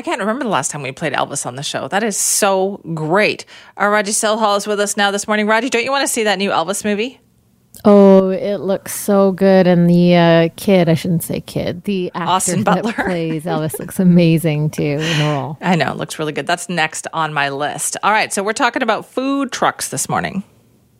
[0.00, 1.86] I can't remember the last time we played Elvis on the show.
[1.86, 3.44] That is so great.
[3.76, 5.46] Our Raji Hall is with us now this morning.
[5.46, 7.20] Raji, don't you want to see that new Elvis movie?
[7.84, 12.82] Oh, it looks so good, and the uh, kid—I shouldn't say kid—the actor Austin that
[12.96, 15.58] plays Elvis looks amazing too in the role.
[15.60, 16.46] I know, it looks really good.
[16.46, 17.98] That's next on my list.
[18.02, 20.42] All right, so we're talking about food trucks this morning.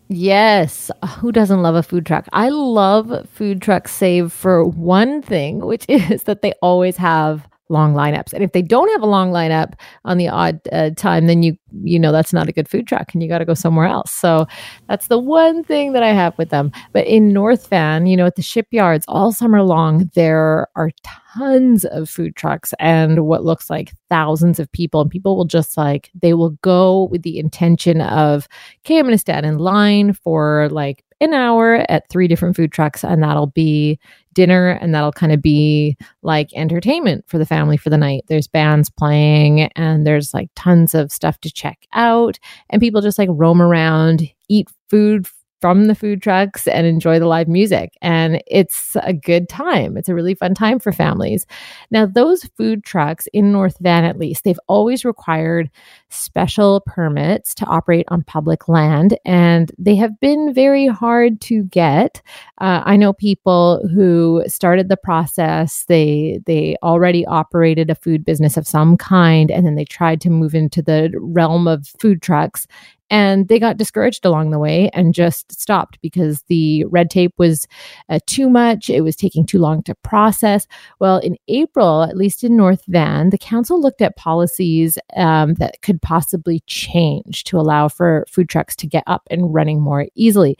[0.09, 2.27] Yes, who doesn't love a food truck?
[2.33, 7.93] I love food trucks, save for one thing, which is that they always have long
[7.93, 8.33] lineups.
[8.33, 9.73] And if they don't have a long lineup
[10.05, 13.13] on the odd uh, time, then you you know that's not a good food truck,
[13.13, 14.11] and you got to go somewhere else.
[14.11, 14.45] So
[14.87, 16.71] that's the one thing that I have with them.
[16.93, 20.91] But in North Van, you know, at the shipyards all summer long, there are
[21.33, 25.01] tons of food trucks and what looks like thousands of people.
[25.01, 28.47] And people will just like they will go with the intention of,
[28.85, 32.71] okay, I'm going to stand in line for like an hour at three different food
[32.71, 33.99] trucks, and that'll be
[34.33, 38.23] dinner and that'll kind of be like entertainment for the family for the night.
[38.27, 42.39] There's bands playing and there's like tons of stuff to check out
[42.69, 45.27] and people just like roam around, eat food
[45.61, 47.93] from the food trucks and enjoy the live music.
[48.01, 49.95] And it's a good time.
[49.95, 51.45] It's a really fun time for families.
[51.91, 55.69] Now, those food trucks in North Van, at least, they've always required
[56.09, 62.21] special permits to operate on public land, and they have been very hard to get.
[62.59, 65.85] Uh, I know people who started the process.
[65.87, 70.29] They they already operated a food business of some kind, and then they tried to
[70.29, 72.67] move into the realm of food trucks,
[73.11, 77.67] and they got discouraged along the way and just stopped because the red tape was
[78.09, 78.89] uh, too much.
[78.89, 80.65] It was taking too long to process.
[80.99, 85.81] Well, in April, at least in North Van, the council looked at policies um, that
[85.81, 90.57] could possibly change to allow for food trucks to get up and running more easily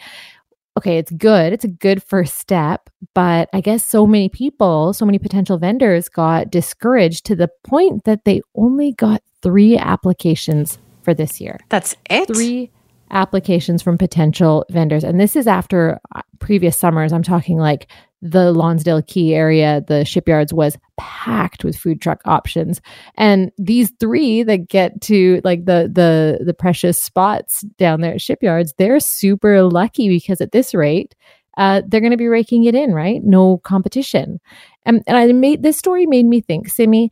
[0.78, 1.52] okay, it's good.
[1.52, 2.90] It's a good first step.
[3.14, 8.06] But I guess so many people, so many potential vendors got discouraged to the point
[8.06, 11.60] that they only got three applications for this year.
[11.70, 12.28] That's it?
[12.28, 12.72] Three
[13.12, 15.04] applications from potential vendors.
[15.04, 17.12] And this is after uh, previous summers.
[17.12, 17.88] I'm talking like
[18.22, 22.80] the Lonsdale Quay area, the shipyards was packed with food truck options.
[23.16, 28.22] And these three that get to like the the the precious spots down there at
[28.22, 31.16] shipyards, they're super lucky because at this rate,
[31.58, 33.24] uh, they're going to be raking it in, right?
[33.24, 34.40] No competition.
[34.86, 37.12] And, and I made this story made me think, Simi,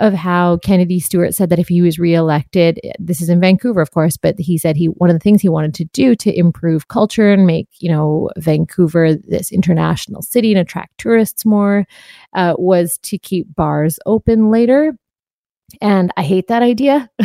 [0.00, 3.90] of how Kennedy Stewart said that if he was reelected, this is in Vancouver, of
[3.90, 6.88] course, but he said he one of the things he wanted to do to improve
[6.88, 11.86] culture and make you know Vancouver this international city and attract tourists more
[12.34, 14.96] uh, was to keep bars open later.
[15.82, 17.10] And I hate that idea.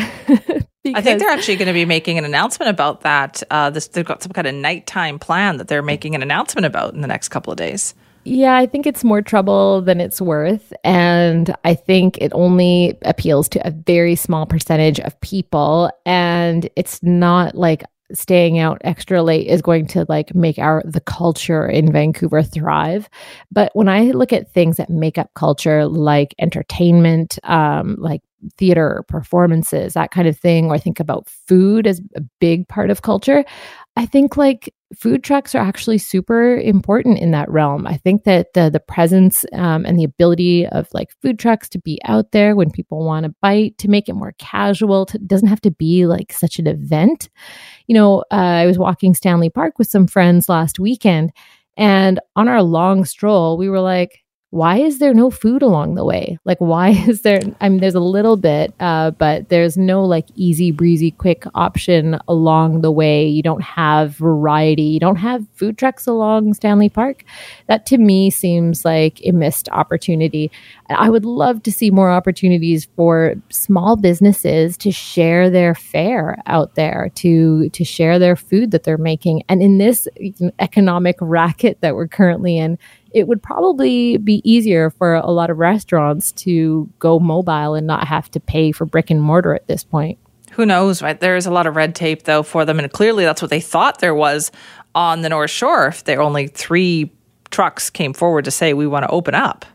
[0.85, 3.41] I think they're actually going to be making an announcement about that.
[3.50, 6.94] Uh, this, they've got some kind of nighttime plan that they're making an announcement about
[6.94, 7.95] in the next couple of days.
[8.25, 10.72] Yeah, I think it's more trouble than it's worth.
[10.84, 15.91] And I think it only appeals to a very small percentage of people.
[16.06, 21.01] And it's not like staying out extra late is going to like make our the
[21.01, 23.09] culture in Vancouver thrive.
[23.51, 28.22] But when I look at things that make up culture like entertainment, um, like
[28.57, 32.90] theater performances, that kind of thing, or I think about food as a big part
[32.90, 33.44] of culture,
[33.96, 37.86] I think like food trucks are actually super important in that realm.
[37.86, 41.80] I think that the the presence um, and the ability of like food trucks to
[41.80, 45.48] be out there when people want to bite, to make it more casual, to, doesn't
[45.48, 47.30] have to be like such an event.
[47.88, 51.32] You know, uh, I was walking Stanley Park with some friends last weekend,
[51.78, 54.22] and on our long stroll, we were like,
[54.53, 56.38] why is there no food along the way?
[56.46, 57.40] Like, why is there?
[57.59, 62.19] I mean, there's a little bit, uh, but there's no like easy breezy, quick option
[62.28, 63.25] along the way.
[63.25, 64.84] You don't have variety.
[64.84, 67.24] You don't have food trucks along Stanley Park.
[67.66, 70.52] That to me seems like a missed opportunity.
[70.88, 76.75] I would love to see more opportunities for small businesses to share their fare out
[76.75, 79.41] there, to to share their food that they're making.
[79.50, 80.08] And in this
[80.59, 82.78] economic racket that we're currently in,
[83.13, 88.07] it would probably be easier for a lot of restaurants to go mobile and not
[88.07, 90.17] have to pay for brick and mortar at this point.
[90.53, 91.20] Who knows, right?
[91.20, 92.79] There's a lot of red tape, though, for them.
[92.79, 94.52] And clearly that's what they thought there was
[94.93, 97.11] on the North Shore if there only three
[97.49, 99.66] trucks came forward to say, we want to open up.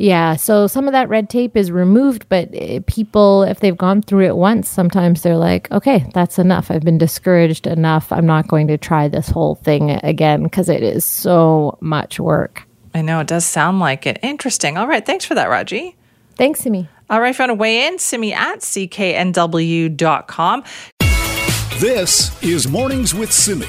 [0.00, 4.00] Yeah, so some of that red tape is removed, but eh, people, if they've gone
[4.00, 6.70] through it once, sometimes they're like, okay, that's enough.
[6.70, 8.10] I've been discouraged enough.
[8.10, 12.62] I'm not going to try this whole thing again because it is so much work.
[12.94, 14.18] I know, it does sound like it.
[14.22, 14.78] Interesting.
[14.78, 15.94] All right, thanks for that, Raji.
[16.36, 16.88] Thanks, Simi.
[17.10, 19.84] All right, if you want to weigh in, Simi at cknw.com.
[21.78, 23.68] This is Mornings with Simi.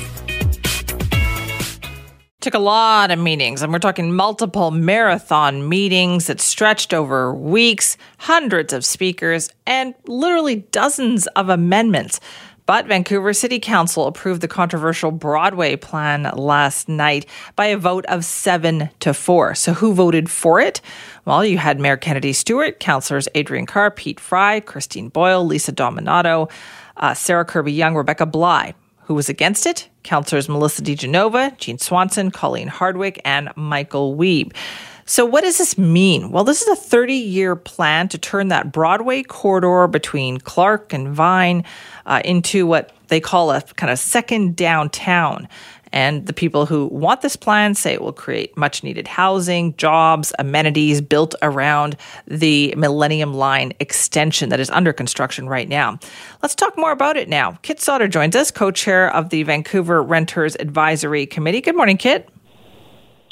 [2.41, 7.97] Took a lot of meetings, and we're talking multiple marathon meetings that stretched over weeks,
[8.17, 12.19] hundreds of speakers, and literally dozens of amendments.
[12.65, 18.25] But Vancouver City Council approved the controversial Broadway plan last night by a vote of
[18.25, 19.53] seven to four.
[19.53, 20.81] So, who voted for it?
[21.25, 26.49] Well, you had Mayor Kennedy Stewart, councillors Adriane Carr, Pete Fry, Christine Boyle, Lisa Dominato,
[26.97, 28.73] uh, Sarah Kirby-Yung, Rebecca Bligh.
[29.11, 29.89] Who was against it?
[30.03, 34.55] Councillors Melissa De Genova, Jean Swanson, Colleen Hardwick, and Michael Wiebe.
[35.03, 36.31] So, what does this mean?
[36.31, 41.09] Well, this is a 30 year plan to turn that Broadway corridor between Clark and
[41.09, 41.65] Vine
[42.05, 45.49] uh, into what they call a kind of second downtown.
[45.93, 50.33] And the people who want this plan say it will create much needed housing, jobs,
[50.39, 51.97] amenities built around
[52.27, 55.99] the Millennium Line extension that is under construction right now.
[56.41, 57.57] Let's talk more about it now.
[57.61, 61.61] Kit Sauter joins us, co chair of the Vancouver Renters Advisory Committee.
[61.61, 62.29] Good morning, Kit.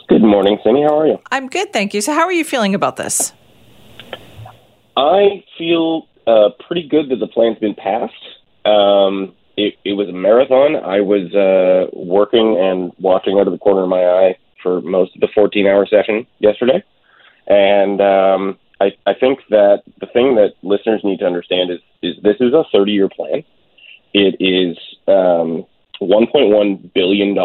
[0.10, 0.82] Good morning, Simi.
[0.82, 1.20] How are you?
[1.32, 2.02] I'm good, thank you.
[2.02, 3.32] So, how are you feeling about this?
[4.98, 8.14] I feel uh, pretty good that the plan's been passed.
[8.66, 10.78] Um, it, it was a marathon.
[10.78, 15.16] I was uh, working and watching out of the corner of my eye for most
[15.16, 16.84] of the 14 hour session yesterday.
[17.48, 22.16] And um, I, I think that the thing that listeners need to understand is, is
[22.24, 23.44] this is a 30 year plan.
[24.14, 24.78] It is
[25.08, 25.66] um,
[26.02, 27.38] $1.1 billion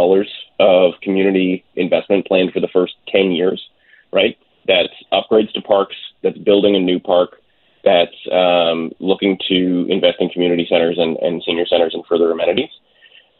[0.60, 3.60] of community investment planned for the first 10 years,
[4.12, 4.38] right?
[4.66, 7.40] That's upgrades to parks, that's building a new park,
[7.84, 12.70] that's um, looking to invest in community centers and, and senior centers and further amenities.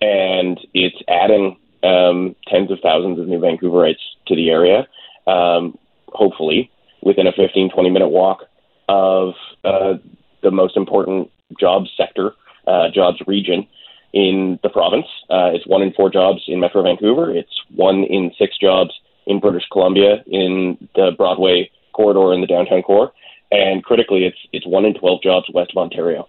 [0.00, 3.96] And it's adding um, tens of thousands of new Vancouverites
[4.26, 4.86] to the area,
[5.26, 6.70] um, hopefully
[7.02, 8.40] within a 15, 20 minute walk
[8.88, 9.94] of uh,
[10.42, 12.32] the most important jobs sector,
[12.66, 13.66] uh, jobs region
[14.12, 15.06] in the province.
[15.30, 17.34] Uh, it's one in four jobs in Metro Vancouver.
[17.34, 18.90] It's one in six jobs
[19.26, 23.12] in British Columbia in the Broadway corridor in the downtown core
[23.54, 26.28] and critically, it's it's one in twelve jobs west of Ontario.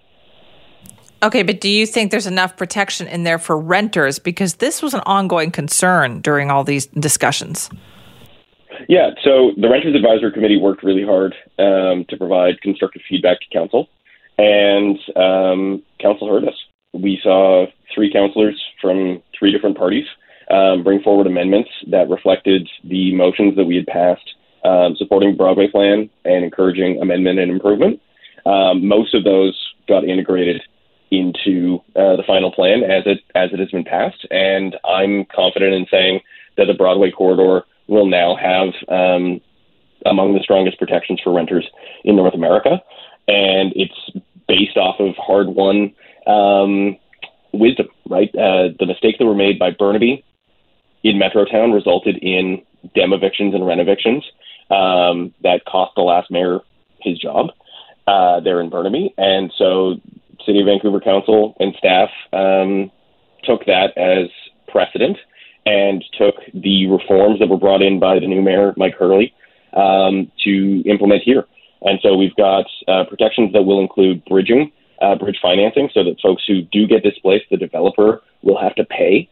[1.24, 4.19] Okay, but do you think there's enough protection in there for renters?
[4.19, 7.69] Because this was an ongoing concern during all these discussions.
[8.88, 13.45] Yeah, so the Renters Advisory Committee worked really hard um, to provide constructive feedback to
[13.51, 13.88] Council,
[14.38, 16.56] and um, Council heard us.
[16.94, 20.06] We saw three councillors from three different parties
[20.51, 24.35] um, bring forward amendments that reflected the motions that we had passed
[24.66, 28.02] um, supporting Broadway plan and encouraging amendment and improvement.
[28.46, 29.56] Um, most of those
[29.88, 30.62] got integrated
[31.12, 35.74] into uh, the final plan as it as it has been passed, and I'm confident
[35.74, 36.22] in saying
[36.58, 39.40] that the Broadway corridor will now have um,
[40.06, 41.68] among the strongest protections for renters
[42.04, 42.82] in North America,
[43.28, 44.12] and it's
[44.48, 45.94] based off of hard won
[46.26, 46.98] um,
[47.54, 47.88] wisdom.
[48.10, 50.24] Right, uh, the mistakes that were made by Burnaby
[51.04, 52.64] in Metrotown resulted in
[52.96, 54.24] demovictions and renovictions
[54.70, 56.60] um, that cost the last mayor
[57.02, 57.52] his job
[58.08, 59.14] uh, there in Burnaby.
[59.18, 59.96] And so
[60.46, 62.92] City of Vancouver Council and staff um,
[63.44, 64.30] took that as
[64.68, 65.18] precedent
[65.66, 69.34] and took the reforms that were brought in by the new mayor, Mike Hurley,
[69.74, 71.46] um, to implement here.
[71.82, 74.72] And so we've got uh, protections that will include bridging,
[75.02, 78.86] uh, bridge financing, so that folks who do get displaced, the developer will have to
[78.86, 79.30] pay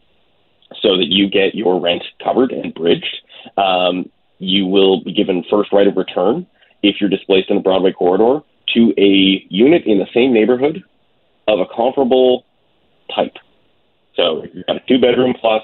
[0.82, 3.22] so that you get your rent covered and bridged.
[3.56, 6.46] Um, you will be given first right of return
[6.82, 8.40] if you're displaced in the Broadway corridor
[8.74, 10.82] to a unit in the same neighborhood
[11.48, 12.44] of a comparable
[13.14, 13.36] type.
[14.16, 15.62] So if you've got a two bedroom plus,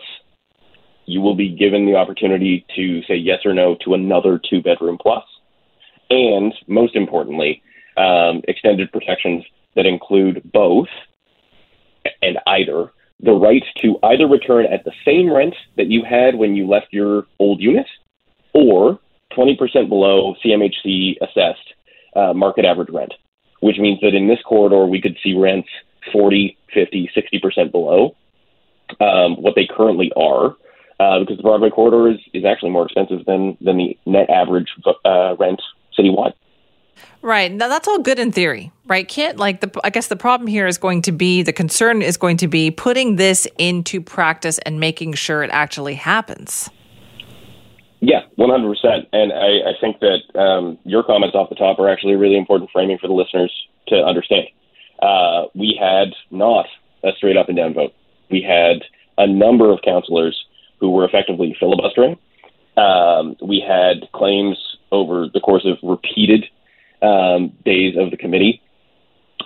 [1.07, 4.99] you will be given the opportunity to say yes or no to another two bedroom
[5.01, 5.25] plus.
[6.09, 7.63] And most importantly,
[7.97, 9.45] um, extended protections
[9.77, 10.89] that include both
[12.23, 16.57] and either the right to either return at the same rent that you had when
[16.57, 17.87] you left your old unit
[18.53, 18.99] or
[19.37, 21.75] 20% below CMHC assessed
[22.17, 23.15] uh, market average rent,
[23.61, 25.69] which means that in this corridor we could see rents
[26.13, 28.17] 40, 50, 60% below
[29.01, 30.57] um, what they currently are.
[30.99, 34.67] Uh, because the Broadway corridor is, is actually more expensive than, than the net average
[35.07, 35.63] uh, rent
[35.99, 36.35] citywide.
[37.23, 37.51] Right.
[37.51, 39.07] Now that's all good in theory, right?
[39.07, 42.17] Can't like the I guess the problem here is going to be the concern is
[42.17, 46.71] going to be putting this into practice and making sure it actually happens.
[48.01, 49.07] Yeah, 100%.
[49.13, 52.71] And I, I think that um, your comments off the top are actually really important
[52.73, 53.53] framing for the listeners
[53.89, 54.49] to understand.
[55.03, 56.67] Uh, we had not
[57.05, 57.93] a straight up and down vote.
[58.31, 58.83] We had
[59.19, 60.45] a number of councillors
[60.79, 62.19] who were effectively filibustering.
[62.77, 64.57] Um, we had claims
[64.93, 66.45] over the course of repeated
[67.03, 68.63] um, days of the committee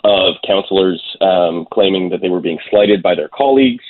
[0.04, 3.84] of councillors um, claiming that they were being slighted by their colleagues,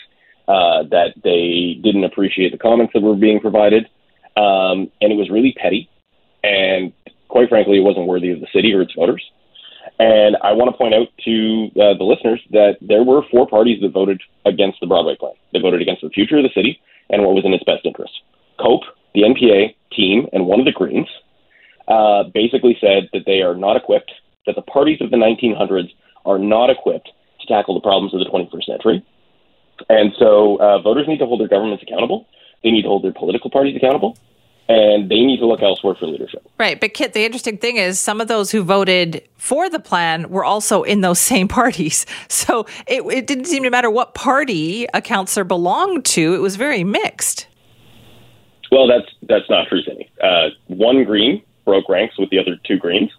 [0.48, 3.88] uh, that they didn't appreciate the comments that were being provided,
[4.36, 5.88] um, and it was really petty.
[6.42, 6.92] And
[7.28, 9.22] quite frankly, it wasn't worthy of the city or its voters.
[9.98, 13.80] And I want to point out to uh, the listeners that there were four parties
[13.82, 15.34] that voted against the Broadway plan.
[15.52, 18.12] They voted against the future of the city and what was in its best interest.
[18.58, 18.82] COPE,
[19.14, 21.08] the NPA team, and one of the Greens
[21.86, 24.10] uh, basically said that they are not equipped,
[24.46, 25.90] that the parties of the 1900s
[26.24, 27.10] are not equipped
[27.40, 29.04] to tackle the problems of the 21st century.
[29.88, 32.26] And so uh, voters need to hold their governments accountable.
[32.64, 34.18] They need to hold their political parties accountable
[34.68, 36.46] and they need to look elsewhere for leadership.
[36.58, 36.80] Right.
[36.80, 40.44] But Kit, the interesting thing is some of those who voted for the plan were
[40.44, 42.06] also in those same parties.
[42.28, 46.34] So it, it didn't seem to matter what party a counselor belonged to.
[46.34, 47.46] It was very mixed.
[48.70, 50.10] Well, that's that's not true, Cindy.
[50.20, 53.10] Uh, one Green broke ranks with the other two Greens,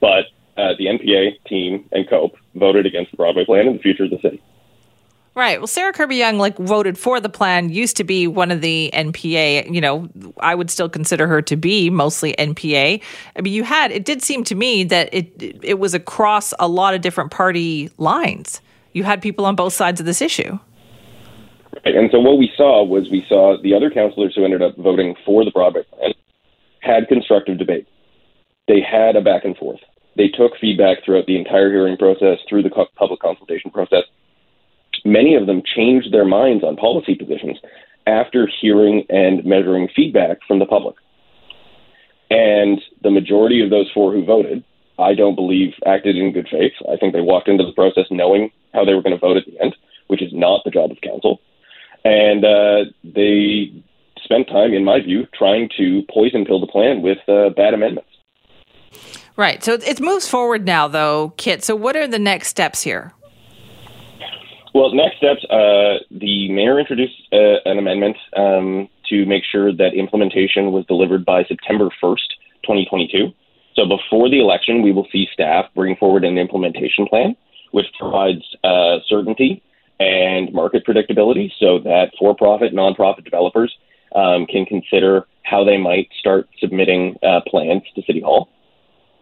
[0.00, 4.04] but uh, the NPA team and COPE voted against the Broadway plan and the future
[4.04, 4.42] of the city.
[5.36, 5.58] Right.
[5.58, 9.72] Well, Sarah Kirby-Yung like, voted for the plan, used to be one of the NPA.
[9.72, 13.02] You know, I would still consider her to be mostly NPA.
[13.36, 16.68] I mean, you had, it did seem to me that it, it was across a
[16.68, 18.60] lot of different party lines.
[18.92, 20.56] You had people on both sides of this issue.
[21.84, 21.96] Right.
[21.96, 25.16] And so what we saw was we saw the other councillors who ended up voting
[25.26, 26.14] for the Broadway plan
[26.78, 27.88] had constructive debate.
[28.68, 29.80] They had a back and forth.
[30.16, 34.04] They took feedback throughout the entire hearing process, through the public consultation process
[35.04, 37.58] many of them changed their minds on policy positions
[38.06, 40.96] after hearing and measuring feedback from the public.
[42.30, 44.64] And the majority of those four who voted,
[44.98, 46.72] I don't believe, acted in good faith.
[46.90, 49.46] I think they walked into the process knowing how they were going to vote at
[49.46, 49.76] the end,
[50.08, 51.40] which is not the job of council.
[52.04, 53.72] And uh, they
[54.22, 58.10] spent time, in my view, trying to poison pill the plan with uh, bad amendments.
[59.36, 59.62] Right.
[59.64, 61.64] So it moves forward now, though, Kit.
[61.64, 63.12] So what are the next steps here?
[64.74, 69.94] Well, next steps, uh, the mayor introduced uh, an amendment um, to make sure that
[69.94, 73.28] implementation was delivered by September 1st, 2022.
[73.76, 77.36] So before the election, we will see staff bring forward an implementation plan,
[77.70, 79.62] which provides uh, certainty
[80.00, 83.72] and market predictability so that for profit, nonprofit developers
[84.16, 88.48] um, can consider how they might start submitting uh, plans to City Hall.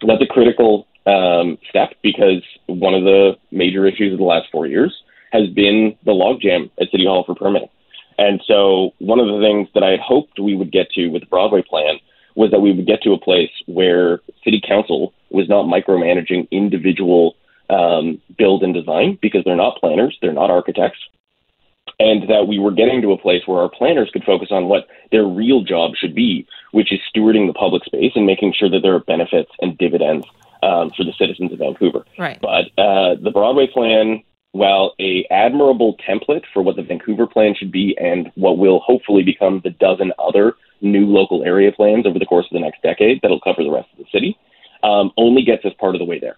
[0.06, 4.66] That's a critical um, step because one of the major issues of the last four
[4.66, 4.94] years
[5.32, 7.70] has been the logjam at City Hall for permitting.
[8.18, 11.22] And so one of the things that I had hoped we would get to with
[11.22, 11.98] the Broadway plan
[12.34, 17.34] was that we would get to a place where City Council was not micromanaging individual
[17.70, 20.98] um, build and design because they're not planners, they're not architects,
[21.98, 24.86] and that we were getting to a place where our planners could focus on what
[25.10, 28.80] their real job should be, which is stewarding the public space and making sure that
[28.82, 30.26] there are benefits and dividends
[30.62, 32.04] um, for the citizens of Vancouver.
[32.18, 32.38] Right.
[32.40, 37.72] But uh, the Broadway plan while a admirable template for what the Vancouver plan should
[37.72, 42.26] be and what will hopefully become the dozen other new local area plans over the
[42.26, 44.36] course of the next decade that'll cover the rest of the city,
[44.82, 46.36] um, only gets us part of the way there.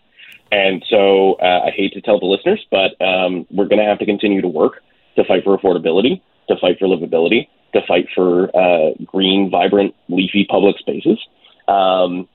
[0.52, 3.98] And so uh, I hate to tell the listeners, but um, we're going to have
[3.98, 4.82] to continue to work
[5.16, 10.46] to fight for affordability, to fight for livability, to fight for uh, green, vibrant, leafy
[10.48, 11.18] public spaces.
[11.66, 12.28] Um,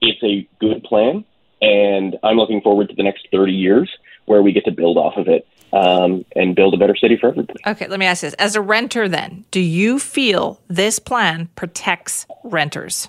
[0.00, 1.24] it's a good plan,
[1.60, 3.90] and I'm looking forward to the next 30 years
[4.26, 7.28] where we get to build off of it um, and build a better city for
[7.28, 7.60] everybody.
[7.66, 8.34] Okay, let me ask this.
[8.34, 13.08] As a renter, then, do you feel this plan protects renters?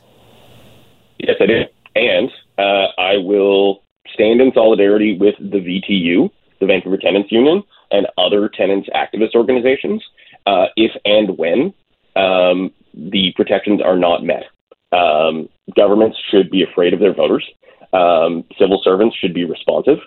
[1.19, 1.61] Yes, I do.
[1.95, 8.07] And uh, I will stand in solidarity with the VTU, the Vancouver Tenants Union, and
[8.17, 10.03] other tenants activist organizations
[10.45, 11.73] uh, if and when
[12.15, 14.43] um, the protections are not met.
[14.91, 17.45] Um, governments should be afraid of their voters.
[17.93, 19.99] Um, civil servants should be responsive.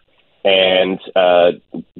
[0.44, 1.52] And uh,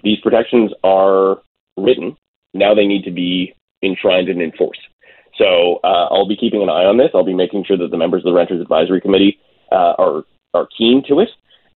[0.02, 1.42] these protections are
[1.76, 2.16] written.
[2.54, 4.80] Now they need to be enshrined and enforced.
[5.36, 7.10] So uh, I'll be keeping an eye on this.
[7.14, 9.38] I'll be making sure that the members of the Renters Advisory Committee
[9.72, 11.28] uh, are are keen to it,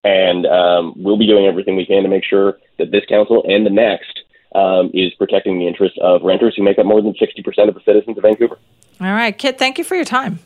[0.03, 3.65] and um, we'll be doing everything we can to make sure that this council and
[3.65, 4.19] the next
[4.53, 7.81] um, is protecting the interests of renters who make up more than 60% of the
[7.85, 8.57] citizens of Vancouver.
[8.99, 10.39] All right, Kit, thank you for your time.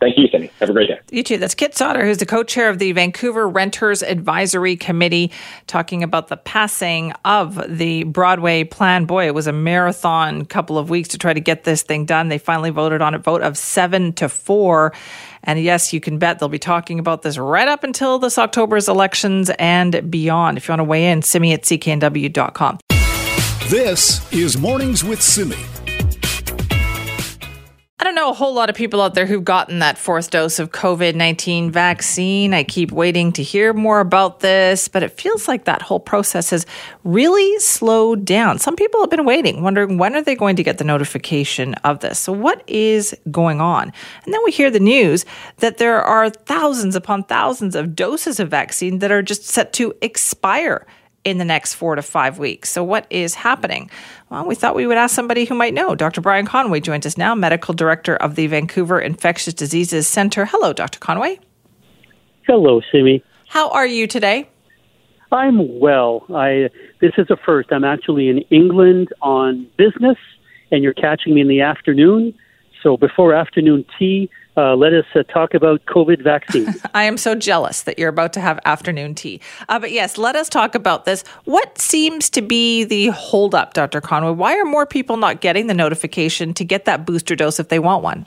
[0.00, 0.50] Thank you, Cindy.
[0.60, 1.00] Have a great day.
[1.10, 1.38] You too.
[1.38, 5.32] That's Kit Sauter, who's the co chair of the Vancouver Renters Advisory Committee,
[5.66, 9.06] talking about the passing of the Broadway plan.
[9.06, 12.28] Boy, it was a marathon couple of weeks to try to get this thing done.
[12.28, 14.92] They finally voted on a vote of seven to four.
[15.42, 18.88] And yes, you can bet they'll be talking about this right up until this October's
[18.88, 20.58] elections and beyond.
[20.58, 22.78] If you want to weigh in, simi at cknw.com.
[23.68, 25.77] This is Mornings with Simi.
[28.08, 30.72] Don't know a whole lot of people out there who've gotten that fourth dose of
[30.72, 32.54] COVID 19 vaccine.
[32.54, 36.48] I keep waiting to hear more about this, but it feels like that whole process
[36.48, 36.64] has
[37.04, 38.58] really slowed down.
[38.58, 42.00] Some people have been waiting, wondering when are they going to get the notification of
[42.00, 42.18] this.
[42.18, 43.92] So, what is going on?
[44.24, 45.26] And then we hear the news
[45.58, 49.92] that there are thousands upon thousands of doses of vaccine that are just set to
[50.00, 50.86] expire
[51.24, 52.70] in the next four to five weeks.
[52.70, 53.90] So, what is happening?
[54.30, 55.94] Well, we thought we would ask somebody who might know.
[55.94, 56.20] Dr.
[56.20, 60.44] Brian Conway joins us now, medical director of the Vancouver Infectious Diseases Center.
[60.44, 60.98] Hello, Dr.
[60.98, 61.40] Conway.
[62.46, 63.22] Hello, Simi.
[63.48, 64.48] How are you today?
[65.32, 66.24] I'm well.
[66.34, 66.70] I
[67.00, 67.70] this is a first.
[67.72, 70.16] I'm actually in England on business,
[70.70, 72.34] and you're catching me in the afternoon.
[72.82, 76.74] So before afternoon tea, uh, let us uh, talk about COVID vaccine.
[76.94, 79.40] I am so jealous that you're about to have afternoon tea.
[79.68, 81.22] Uh, but yes, let us talk about this.
[81.44, 84.00] What seems to be the holdup, Dr.
[84.00, 84.32] Conway?
[84.32, 87.78] Why are more people not getting the notification to get that booster dose if they
[87.78, 88.26] want one?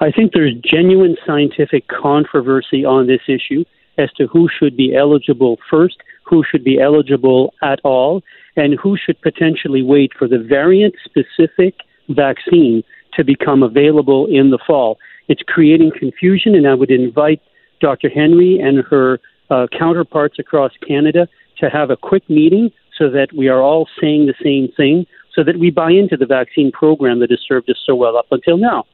[0.00, 3.64] I think there's genuine scientific controversy on this issue
[3.96, 8.22] as to who should be eligible first, who should be eligible at all,
[8.54, 11.76] and who should potentially wait for the variant specific
[12.10, 12.82] vaccine
[13.16, 14.98] to become available in the fall.
[15.28, 17.40] It's creating confusion, and I would invite
[17.80, 18.08] Dr.
[18.08, 21.28] Henry and her uh, counterparts across Canada
[21.58, 25.42] to have a quick meeting so that we are all saying the same thing, so
[25.42, 28.56] that we buy into the vaccine program that has served us so well up until
[28.56, 28.84] now.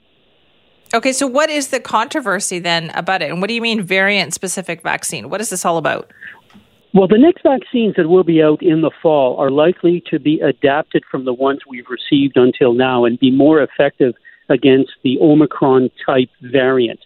[0.92, 3.30] Okay, so what is the controversy then about it?
[3.30, 5.30] And what do you mean variant specific vaccine?
[5.30, 6.12] What is this all about?
[6.92, 10.40] Well, the next vaccines that will be out in the fall are likely to be
[10.40, 14.14] adapted from the ones we've received until now and be more effective
[14.48, 16.98] against the Omicron type variant.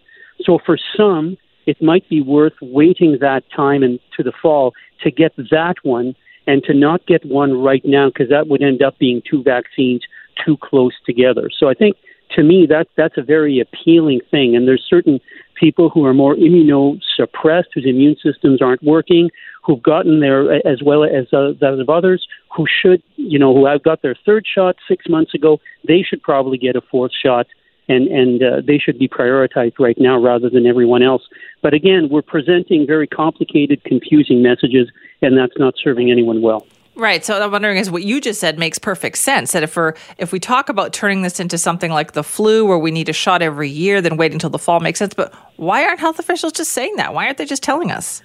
[0.42, 1.36] So for some,
[1.66, 4.72] it might be worth waiting that time and to the fall
[5.02, 6.14] to get that one
[6.46, 10.02] and to not get one right now because that would end up being two vaccines
[10.44, 11.50] too close together.
[11.58, 11.96] So I think
[12.30, 15.20] to me that that's a very appealing thing and there's certain
[15.54, 19.30] people who are more immunosuppressed whose immune systems aren't working
[19.64, 23.66] who've gotten there as well as uh, that of others who should, you know, who
[23.66, 25.60] have got their third shot six months ago.
[25.86, 27.46] They should probably get a fourth shot,
[27.88, 31.22] and and uh, they should be prioritized right now rather than everyone else.
[31.62, 34.88] But again, we're presenting very complicated, confusing messages,
[35.22, 36.66] and that's not serving anyone well.
[36.96, 37.24] Right.
[37.24, 39.50] So I'm wondering is what you just said makes perfect sense.
[39.50, 42.78] That if we're if we talk about turning this into something like the flu where
[42.78, 45.12] we need a shot every year, then wait until the fall makes sense.
[45.12, 47.12] But why aren't health officials just saying that?
[47.12, 48.22] Why aren't they just telling us?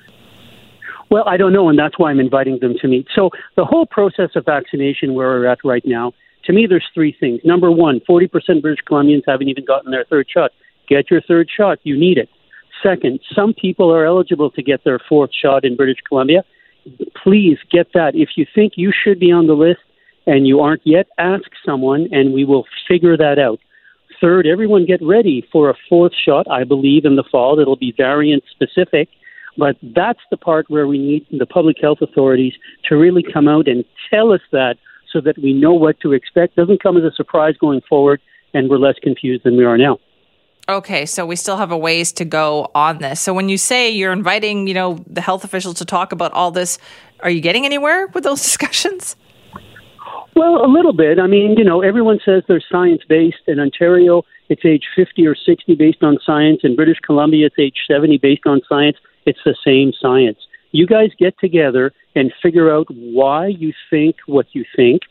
[1.10, 3.08] Well, I don't know, and that's why I'm inviting them to meet.
[3.16, 6.14] So the whole process of vaccination where we're at right now,
[6.46, 7.42] to me, there's three things.
[7.44, 8.26] Number one, 40%
[8.58, 10.52] of British Columbians haven't even gotten their third shot.
[10.88, 11.80] Get your third shot.
[11.84, 12.30] You need it.
[12.84, 16.44] Second, some people are eligible to get their fourth shot in British Columbia.
[17.22, 18.16] Please get that.
[18.16, 19.82] If you think you should be on the list
[20.26, 23.60] and you aren't yet, ask someone and we will figure that out.
[24.22, 27.60] Third, everyone get ready for a fourth shot, I believe, in the fall.
[27.60, 29.10] It'll be variant specific
[29.60, 32.54] but that's the part where we need the public health authorities
[32.88, 34.78] to really come out and tell us that
[35.12, 36.56] so that we know what to expect.
[36.56, 38.22] Doesn't come as a surprise going forward,
[38.54, 40.00] and we're less confused than we are now.
[40.68, 43.20] Okay, so we still have a ways to go on this.
[43.20, 46.52] So when you say you're inviting, you know, the health officials to talk about all
[46.52, 46.78] this,
[47.22, 49.16] are you getting anywhere with those discussions?
[50.36, 51.20] Well, a little bit.
[51.20, 53.42] I mean, you know, everyone says they're science based.
[53.48, 56.62] In Ontario, it's age 50 or 60 based on science.
[56.64, 58.98] In British Columbia, it's age 70 based on science.
[59.30, 60.40] It's the same science.
[60.72, 65.02] You guys get together and figure out why you think what you think.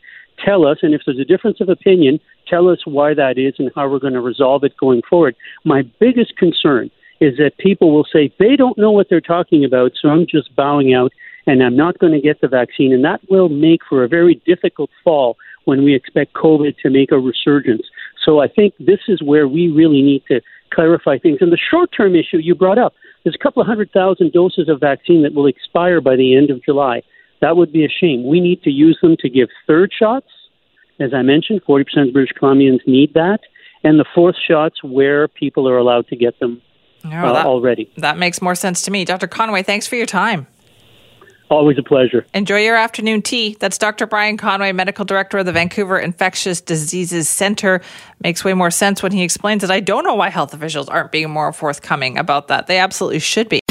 [0.45, 3.71] Tell us, and if there's a difference of opinion, tell us why that is and
[3.75, 5.35] how we're going to resolve it going forward.
[5.63, 9.91] My biggest concern is that people will say they don't know what they're talking about,
[10.01, 11.11] so I'm just bowing out
[11.47, 12.93] and I'm not going to get the vaccine.
[12.93, 17.11] And that will make for a very difficult fall when we expect COVID to make
[17.11, 17.83] a resurgence.
[18.25, 20.41] So I think this is where we really need to
[20.73, 21.39] clarify things.
[21.41, 24.69] And the short term issue you brought up, there's a couple of hundred thousand doses
[24.69, 27.01] of vaccine that will expire by the end of July.
[27.41, 28.25] That would be a shame.
[28.25, 30.27] We need to use them to give third shots.
[30.99, 33.39] As I mentioned, 40% of British Columbians need that.
[33.83, 36.61] And the fourth shots where people are allowed to get them
[37.05, 37.89] oh, uh, that, already.
[37.97, 39.05] That makes more sense to me.
[39.05, 39.27] Dr.
[39.27, 40.47] Conway, thanks for your time.
[41.49, 42.25] Always a pleasure.
[42.33, 43.57] Enjoy your afternoon tea.
[43.59, 44.05] That's Dr.
[44.05, 47.81] Brian Conway, Medical Director of the Vancouver Infectious Diseases Center.
[48.23, 49.71] Makes way more sense when he explains it.
[49.71, 52.67] I don't know why health officials aren't being more forthcoming about that.
[52.67, 53.61] They absolutely should be.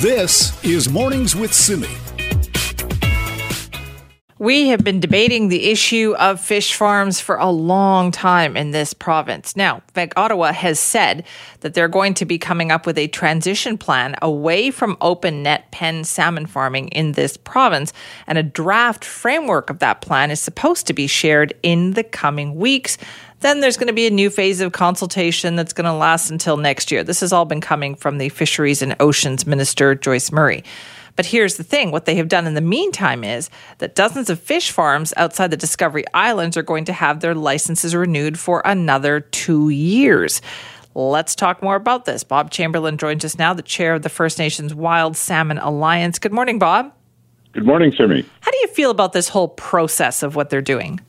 [0.00, 1.88] This is Mornings with Simi.
[4.42, 8.92] We have been debating the issue of fish farms for a long time in this
[8.92, 9.54] province.
[9.54, 11.24] Now, Bank Ottawa has said
[11.60, 15.70] that they're going to be coming up with a transition plan away from open net
[15.70, 17.92] pen salmon farming in this province,
[18.26, 22.56] and a draft framework of that plan is supposed to be shared in the coming
[22.56, 22.98] weeks.
[23.42, 26.56] Then there's going to be a new phase of consultation that's going to last until
[26.56, 27.04] next year.
[27.04, 30.64] This has all been coming from the Fisheries and Oceans Minister, Joyce Murray.
[31.16, 34.40] But here's the thing what they have done in the meantime is that dozens of
[34.40, 39.20] fish farms outside the Discovery Islands are going to have their licenses renewed for another
[39.20, 40.40] two years.
[40.94, 42.22] Let's talk more about this.
[42.22, 46.18] Bob Chamberlain joins us now, the chair of the First Nations Wild Salmon Alliance.
[46.18, 46.92] Good morning, Bob.
[47.52, 48.24] Good morning, Simi.
[48.40, 51.00] How do you feel about this whole process of what they're doing?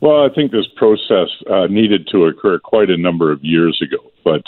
[0.00, 3.98] Well, I think this process uh, needed to occur quite a number of years ago,
[4.24, 4.42] but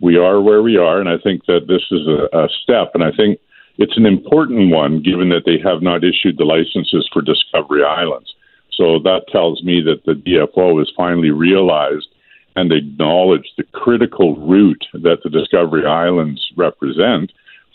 [0.00, 2.90] we are where we are, and I think that this is a, a step.
[2.94, 3.40] And I think
[3.78, 8.34] it's an important one given that they have not issued the licenses for Discovery Islands.
[8.72, 12.08] So that tells me that the DFO has finally realized
[12.56, 17.32] and acknowledged the critical route that the Discovery Islands represent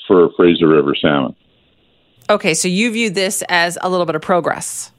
[0.08, 1.36] for Fraser River salmon.
[2.30, 4.92] Okay, so you view this as a little bit of progress.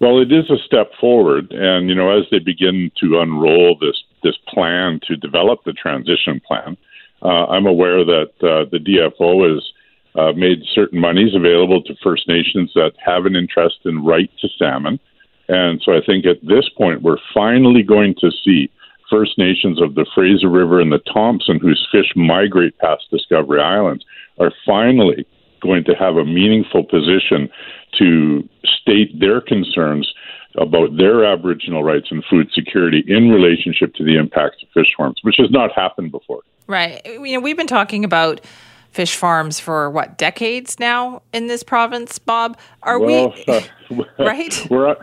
[0.00, 4.02] Well, it is a step forward, and you know, as they begin to unroll this
[4.22, 6.76] this plan to develop the transition plan,
[7.22, 9.72] uh, I'm aware that uh, the DFO is
[10.18, 14.48] uh, made certain monies available to First Nations that have an interest in right to
[14.58, 14.98] salmon.
[15.48, 18.68] And so I think at this point, we're finally going to see
[19.10, 24.04] First Nations of the Fraser River and the Thompson, whose fish migrate past Discovery Islands,
[24.38, 25.24] are finally
[25.62, 27.48] going to have a meaningful position
[27.98, 30.12] to state their concerns
[30.56, 35.16] about their Aboriginal rights and food security in relationship to the impacts of fish farms,
[35.22, 36.42] which has not happened before.
[36.66, 37.00] Right.
[37.06, 38.40] You know, we've been talking about
[38.98, 42.58] fish farms for what decades now in this province, Bob?
[42.82, 43.60] Are well, we uh,
[44.18, 44.52] right?
[44.70, 44.96] Where,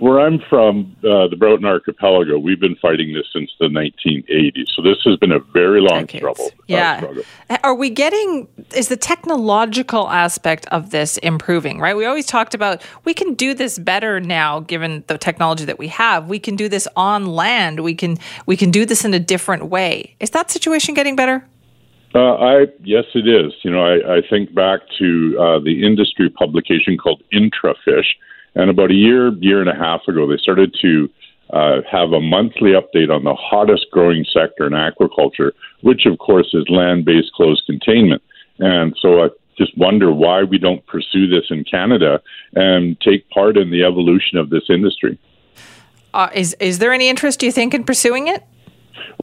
[0.00, 4.66] where I'm from, uh, the Broughton Archipelago, we've been fighting this since the 1980s.
[4.74, 6.22] So this has been a very long decades.
[6.22, 6.46] struggle.
[6.46, 6.98] Uh, yeah.
[6.98, 7.22] Struggle.
[7.62, 8.48] Are we getting?
[8.74, 11.78] Is the technological aspect of this improving?
[11.78, 11.96] Right.
[11.96, 15.86] We always talked about we can do this better now, given the technology that we
[15.86, 16.28] have.
[16.28, 17.78] We can do this on land.
[17.84, 20.16] We can we can do this in a different way.
[20.18, 21.46] Is that situation getting better?
[22.16, 23.52] Uh, I yes, it is.
[23.62, 28.06] You know, I, I think back to uh, the industry publication called Intrafish,
[28.54, 31.10] and about a year, year and a half ago, they started to
[31.50, 35.52] uh, have a monthly update on the hottest growing sector in aquaculture,
[35.82, 38.22] which of course is land-based closed containment.
[38.60, 42.22] And so I just wonder why we don't pursue this in Canada
[42.54, 45.18] and take part in the evolution of this industry.
[46.14, 48.42] Uh, is is there any interest, do you think, in pursuing it?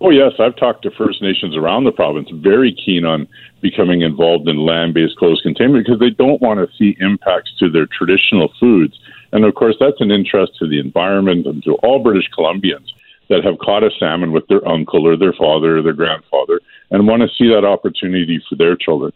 [0.01, 0.33] Oh, yes.
[0.39, 3.27] I've talked to First Nations around the province, very keen on
[3.61, 7.69] becoming involved in land based closed containment because they don't want to see impacts to
[7.69, 8.99] their traditional foods.
[9.31, 12.89] And of course, that's an interest to the environment and to all British Columbians
[13.29, 16.59] that have caught a salmon with their uncle or their father or their grandfather
[16.91, 19.11] and want to see that opportunity for their children.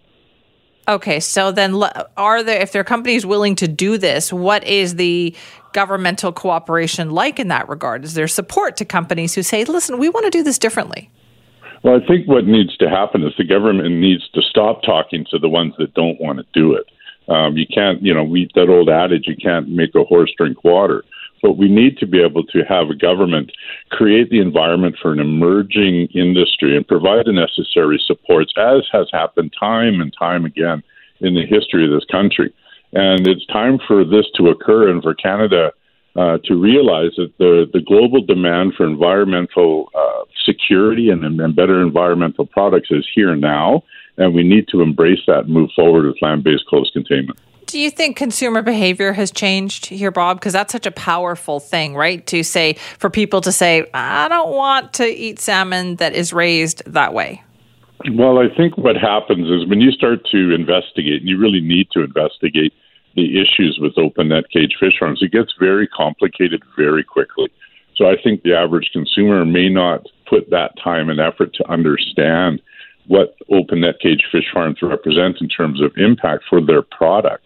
[0.89, 1.83] Okay, so then
[2.15, 5.35] are there if there are companies willing to do this, what is the
[5.77, 8.03] governmental cooperation like in that regard?
[8.03, 11.11] Is there support to companies who say, "Listen, we want to do this differently"?
[11.83, 15.37] Well, I think what needs to happen is the government needs to stop talking to
[15.37, 16.87] the ones that don't want to do it.
[17.29, 20.63] Um, you can't, you know, we that old adage, you can't make a horse drink
[20.63, 21.03] water.
[21.43, 23.51] But we need to be able to have a government
[23.91, 29.53] create the environment for an emerging industry and provide the necessary supports, as has happened
[29.59, 30.81] time and time again
[31.19, 32.51] in the history of this country.
[32.93, 35.71] And it's time for this to occur and for Canada
[36.15, 41.81] uh, to realize that the, the global demand for environmental uh, security and, and better
[41.81, 43.83] environmental products is here now.
[44.17, 47.39] And we need to embrace that and move forward with land based closed containment.
[47.67, 50.39] Do you think consumer behavior has changed here, Bob?
[50.39, 52.25] Because that's such a powerful thing, right?
[52.27, 56.81] To say, for people to say, I don't want to eat salmon that is raised
[56.85, 57.43] that way.
[58.11, 61.89] Well, I think what happens is when you start to investigate, and you really need
[61.91, 62.73] to investigate
[63.15, 67.51] the issues with open net cage fish farms, it gets very complicated very quickly.
[67.95, 72.61] So I think the average consumer may not put that time and effort to understand
[73.07, 77.43] what open net cage fish farms represent in terms of impact for their product.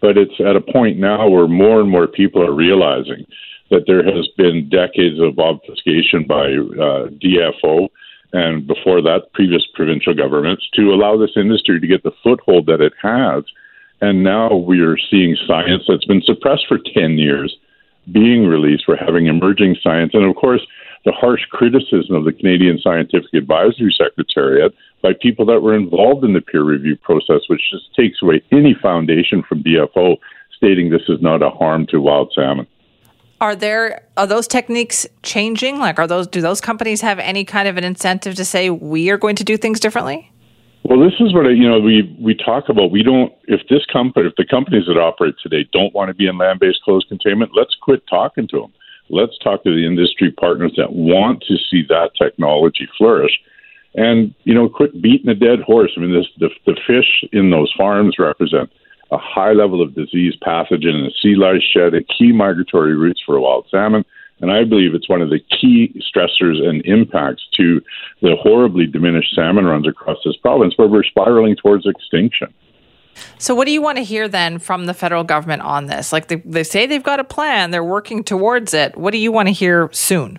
[0.00, 3.24] But it's at a point now where more and more people are realizing
[3.70, 7.88] that there has been decades of obfuscation by uh, DFO
[8.32, 12.80] and before that, previous provincial governments to allow this industry to get the foothold that
[12.80, 13.44] it has.
[14.00, 17.56] And now we are seeing science that's been suppressed for 10 years
[18.10, 18.84] being released.
[18.88, 20.12] We're having emerging science.
[20.14, 20.66] And of course,
[21.04, 26.32] the harsh criticism of the Canadian Scientific Advisory Secretariat by people that were involved in
[26.32, 30.16] the peer review process, which just takes away any foundation from DFO
[30.56, 32.66] stating this is not a harm to wild salmon.
[33.42, 35.80] Are there are those techniques changing?
[35.80, 39.10] Like, are those do those companies have any kind of an incentive to say we
[39.10, 40.30] are going to do things differently?
[40.84, 42.92] Well, this is what I, you know we we talk about.
[42.92, 46.28] We don't if this company if the companies that operate today don't want to be
[46.28, 48.72] in land-based closed containment, let's quit talking to them.
[49.10, 53.40] Let's talk to the industry partners that want to see that technology flourish,
[53.96, 55.90] and you know quit beating a dead horse.
[55.96, 58.70] I mean, this the the fish in those farms represent
[59.12, 63.22] a high level of disease pathogen in the sea lice shed, a key migratory routes
[63.24, 64.04] for wild salmon.
[64.40, 67.80] And I believe it's one of the key stressors and impacts to
[68.22, 72.52] the horribly diminished salmon runs across this province where we're spiraling towards extinction.
[73.38, 76.12] So, what do you want to hear then from the federal government on this?
[76.12, 78.96] Like they, they say they've got a plan, they're working towards it.
[78.96, 80.38] What do you want to hear soon?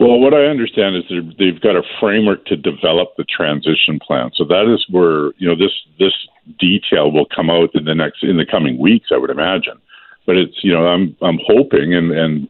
[0.00, 1.02] Well, what I understand is
[1.38, 4.30] they've got a framework to develop the transition plan.
[4.34, 6.14] So that is where you know this this
[6.58, 9.78] detail will come out in the next in the coming weeks, I would imagine.
[10.26, 12.48] But it's you know I'm I'm hoping and and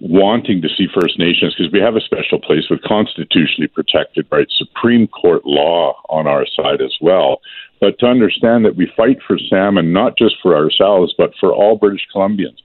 [0.00, 4.54] wanting to see First Nations because we have a special place with constitutionally protected rights,
[4.56, 7.40] Supreme Court law on our side as well.
[7.80, 11.76] But to understand that we fight for salmon not just for ourselves but for all
[11.76, 12.58] British Columbians.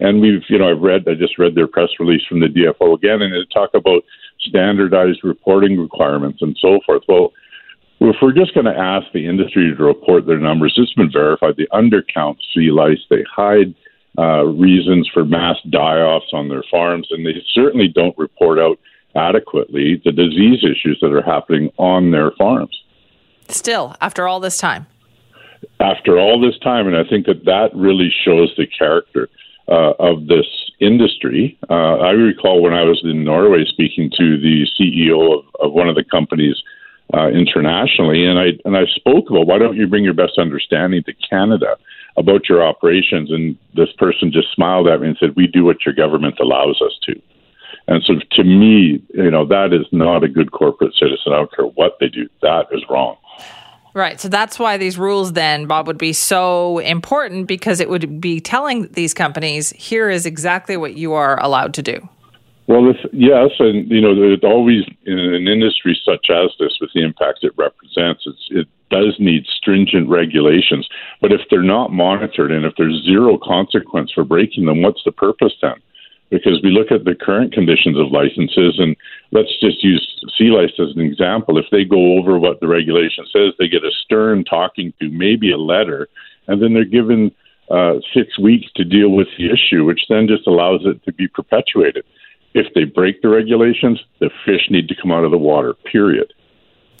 [0.00, 2.94] And we've, you know, I've read, I just read their press release from the DFO
[2.94, 4.04] again, and they talk about
[4.40, 7.02] standardized reporting requirements and so forth.
[7.08, 7.32] Well,
[8.00, 11.56] if we're just going to ask the industry to report their numbers, it's been verified.
[11.56, 13.00] They undercount sea lice.
[13.10, 13.74] They hide
[14.18, 18.78] uh, reasons for mass die-offs on their farms, and they certainly don't report out
[19.14, 22.76] adequately the disease issues that are happening on their farms.
[23.48, 24.86] Still, after all this time.
[25.80, 29.28] After all this time, and I think that that really shows the character
[29.68, 30.46] uh, of this
[30.80, 31.58] industry.
[31.68, 35.88] Uh, I recall when I was in Norway speaking to the CEO of, of one
[35.88, 36.56] of the companies
[37.14, 41.02] uh, internationally, and I and I spoke about why don't you bring your best understanding
[41.04, 41.76] to Canada
[42.16, 45.84] about your operations, and this person just smiled at me and said, "We do what
[45.86, 47.20] your government allows us to."
[47.86, 51.32] And so, to me, you know, that is not a good corporate citizen.
[51.32, 53.16] I don't care what they do; that is wrong.
[53.94, 54.20] Right.
[54.20, 58.38] So that's why these rules then, Bob, would be so important because it would be
[58.38, 62.08] telling these companies, here is exactly what you are allowed to do.
[62.68, 66.90] Well, this, yes, and you know, it always in an industry such as this, with
[66.94, 70.86] the impact it represents, it does need stringent regulations.
[71.22, 75.12] But if they're not monitored and if there's zero consequence for breaking them, what's the
[75.12, 75.76] purpose then?
[76.30, 78.96] because we look at the current conditions of licenses and
[79.32, 80.04] let's just use
[80.36, 81.58] sea as an example.
[81.58, 85.52] If they go over what the regulation says, they get a stern talking to, maybe
[85.52, 86.08] a letter,
[86.46, 87.32] and then they're given
[87.70, 91.28] uh, six weeks to deal with the issue, which then just allows it to be
[91.28, 92.04] perpetuated.
[92.58, 96.34] If they break the regulations, the fish need to come out of the water, period.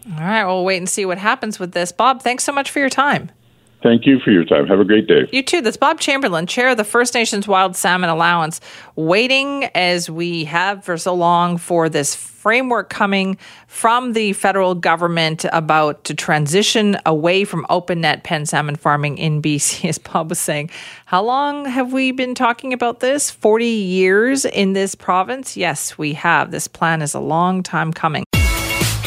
[0.06, 1.90] All right, we'll wait and see what happens with this.
[1.90, 3.32] Bob, thanks so much for your time.
[3.82, 4.66] Thank you for your time.
[4.66, 5.28] Have a great day.
[5.30, 5.60] You too.
[5.60, 8.60] That's Bob Chamberlain, chair of the First Nations Wild Salmon Alliance,
[8.96, 13.36] waiting as we have for so long for this framework coming
[13.68, 19.40] from the federal government about to transition away from open net pen salmon farming in
[19.40, 20.70] BC, as Bob was saying.
[21.06, 23.30] How long have we been talking about this?
[23.30, 25.56] 40 years in this province?
[25.56, 26.50] Yes, we have.
[26.50, 28.24] This plan is a long time coming.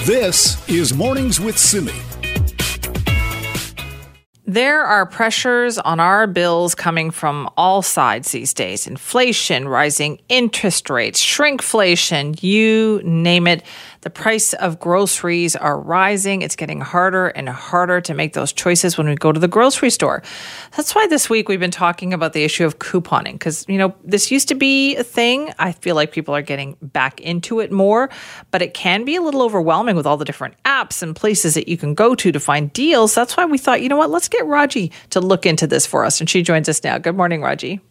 [0.05, 2.20] This is Mornings with Simi.
[4.47, 10.89] There are pressures on our bills coming from all sides these days inflation, rising interest
[10.89, 13.63] rates, shrinkflation, you name it.
[14.02, 16.42] The price of groceries are rising.
[16.42, 19.92] It's getting harder and harder to make those choices when we go to the grocery
[19.92, 20.24] store.
[20.76, 23.94] That's why this week we've been talking about the issue of couponing because, you know,
[24.04, 25.54] this used to be a thing.
[25.60, 28.10] I feel like people are getting back into it more,
[28.50, 31.68] but it can be a little overwhelming with all the different apps and places that
[31.68, 33.14] you can go to to find deals.
[33.14, 36.06] That's why we thought, you know what, let's get Raji to look into this for
[36.06, 36.20] us.
[36.20, 36.98] And she joins us now.
[36.98, 37.82] Good morning, Raji.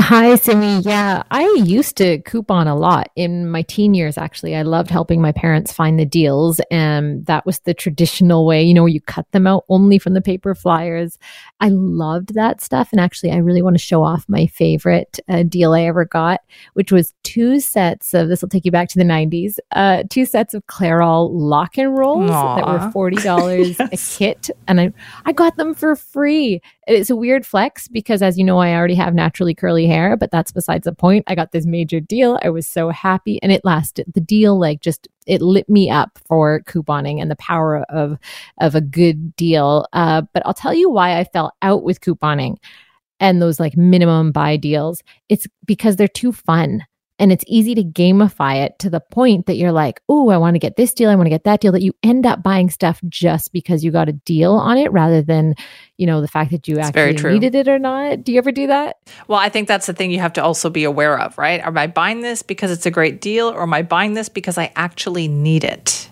[0.00, 0.80] Hi, Simi.
[0.80, 4.56] Yeah, I used to coupon a lot in my teen years, actually.
[4.56, 6.60] I loved helping my parents find the deals.
[6.70, 10.14] And that was the traditional way, you know, where you cut them out only from
[10.14, 11.18] the paper flyers.
[11.60, 12.88] I loved that stuff.
[12.92, 16.40] And actually, I really want to show off my favorite uh, deal I ever got,
[16.72, 20.24] which was two sets of this will take you back to the 90s uh, two
[20.24, 22.56] sets of Clairol lock and rolls Aww.
[22.56, 24.14] that were $40 yes.
[24.14, 24.50] a kit.
[24.66, 24.92] And I,
[25.26, 26.60] I got them for free.
[26.86, 30.30] It's a weird flex because, as you know, I already have naturally curly hair, but
[30.30, 31.24] that's besides the point.
[31.26, 32.38] I got this major deal.
[32.42, 34.06] I was so happy and it lasted.
[34.14, 38.18] The deal, like, just it lit me up for couponing and the power of
[38.60, 39.86] of a good deal.
[39.92, 42.56] Uh, but I'll tell you why I fell out with couponing
[43.20, 45.02] and those like minimum buy deals.
[45.28, 46.84] It's because they're too fun
[47.20, 50.54] And it's easy to gamify it to the point that you're like, oh, I want
[50.54, 51.10] to get this deal.
[51.10, 51.70] I want to get that deal.
[51.70, 55.22] That you end up buying stuff just because you got a deal on it rather
[55.22, 55.54] than,
[55.98, 58.24] you know, the fact that you It's actually needed it or not.
[58.24, 58.96] Do you ever do that?
[59.28, 61.60] Well, I think that's the thing you have to also be aware of, right?
[61.60, 64.58] Am I buying this because it's a great deal or am I buying this because
[64.58, 66.09] I actually need it?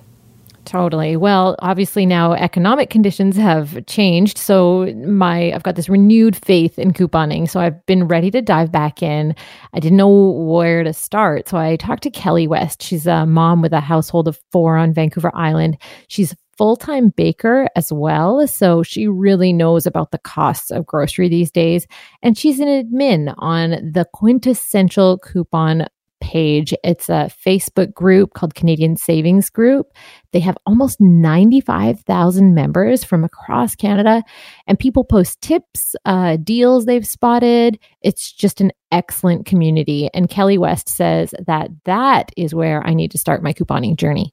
[0.69, 1.17] Totally.
[1.17, 6.93] Well, obviously now economic conditions have changed, so my I've got this renewed faith in
[6.93, 7.49] couponing.
[7.49, 9.35] So I've been ready to dive back in.
[9.73, 12.83] I didn't know where to start, so I talked to Kelly West.
[12.83, 15.79] She's a mom with a household of 4 on Vancouver Island.
[16.09, 21.51] She's full-time baker as well, so she really knows about the costs of grocery these
[21.51, 21.87] days,
[22.23, 25.87] and she's an admin on the quintessential coupon
[26.21, 26.75] page.
[26.85, 29.93] It's a Facebook group called Canadian Savings Group.
[30.33, 34.23] They have almost 95,000 members from across Canada,
[34.67, 37.79] and people post tips, uh, deals they've spotted.
[38.03, 40.09] It's just an excellent community.
[40.15, 44.33] And Kelly West says that that is where I need to start my couponing journey.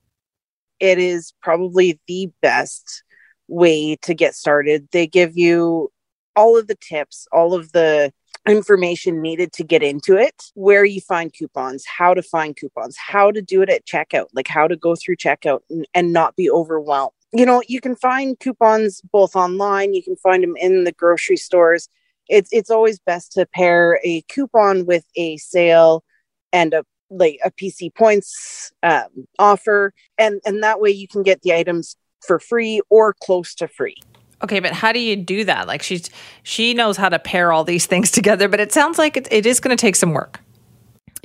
[0.80, 3.04] it is probably the best
[3.48, 4.88] way to get started.
[4.92, 5.92] They give you
[6.36, 8.12] all of the tips, all of the
[8.48, 13.32] information needed to get into it, where you find coupons, how to find coupons, how
[13.32, 16.50] to do it at checkout, like how to go through checkout and, and not be
[16.50, 17.12] overwhelmed.
[17.34, 21.38] You know, you can find coupons both online, you can find them in the grocery
[21.38, 21.90] stores.
[22.28, 26.04] It's it's always best to pair a coupon with a sale
[26.52, 31.42] and a like a PC points um, offer, and and that way you can get
[31.42, 33.98] the items for free or close to free.
[34.46, 35.68] Okay, but how do you do that?
[35.68, 36.08] Like she's
[36.44, 39.48] she knows how to pair all these things together, but it sounds like it, it
[39.48, 40.40] is going to take some work.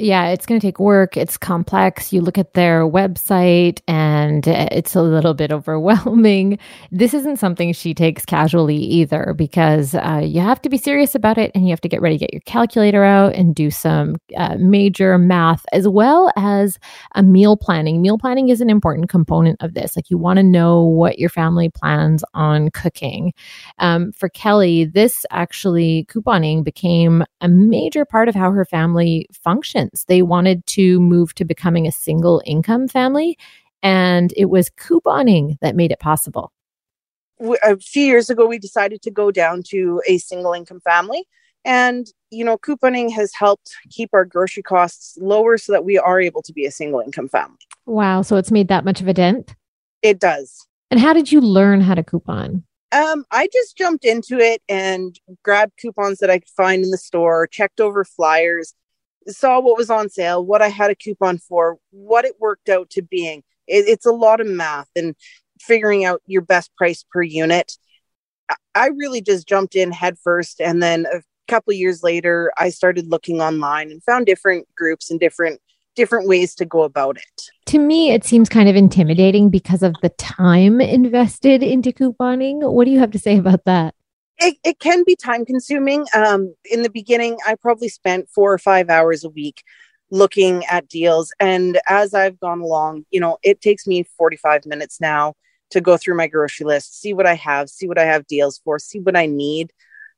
[0.01, 1.19] Yeah, it's going to take work.
[1.19, 2.11] It's complex.
[2.11, 6.59] You look at their website and it's a little bit overwhelming.
[6.91, 11.37] This isn't something she takes casually either because uh, you have to be serious about
[11.37, 14.17] it and you have to get ready to get your calculator out and do some
[14.39, 16.79] uh, major math as well as
[17.15, 18.01] a meal planning.
[18.01, 19.97] Meal planning is an important component of this.
[19.97, 23.35] Like you want to know what your family plans on cooking.
[23.79, 29.27] Um, for Kelly, this actually couponing became a major part of how her family
[29.91, 30.05] functions.
[30.09, 33.39] They wanted to move to becoming a single income family,
[33.83, 36.53] and it was couponing that made it possible.
[37.63, 41.25] A few years ago, we decided to go down to a single income family.
[41.65, 46.21] And, you know, couponing has helped keep our grocery costs lower so that we are
[46.21, 47.59] able to be a single income family.
[47.87, 48.23] Wow.
[48.23, 49.55] So it's made that much of a dent.
[50.03, 50.67] It does.
[50.91, 52.65] And how did you learn how to coupon?
[52.93, 56.99] Um, I just jumped into it and grabbed coupons that I could find in the
[56.99, 58.75] store, checked over flyers,
[59.29, 62.91] saw what was on sale, what I had a coupon for, what it worked out
[62.91, 63.43] to being.
[63.67, 65.15] It, it's a lot of math and
[65.61, 67.77] figuring out your best price per unit.
[68.75, 73.07] I- really just jumped in head first, and then a couple years later, I started
[73.09, 75.61] looking online and found different groups and different
[75.97, 77.43] different ways to go about it.
[77.67, 82.61] To me, it seems kind of intimidating because of the time invested into couponing.
[82.73, 83.95] What do you have to say about that?
[84.41, 86.07] It, it can be time consuming.
[86.15, 89.63] Um, in the beginning, I probably spent four or five hours a week
[90.11, 91.33] looking at deals.
[91.39, 95.35] And as I've gone along, you know, it takes me 45 minutes now
[95.71, 98.61] to go through my grocery list, see what I have, see what I have deals
[98.65, 99.73] for, see what I need.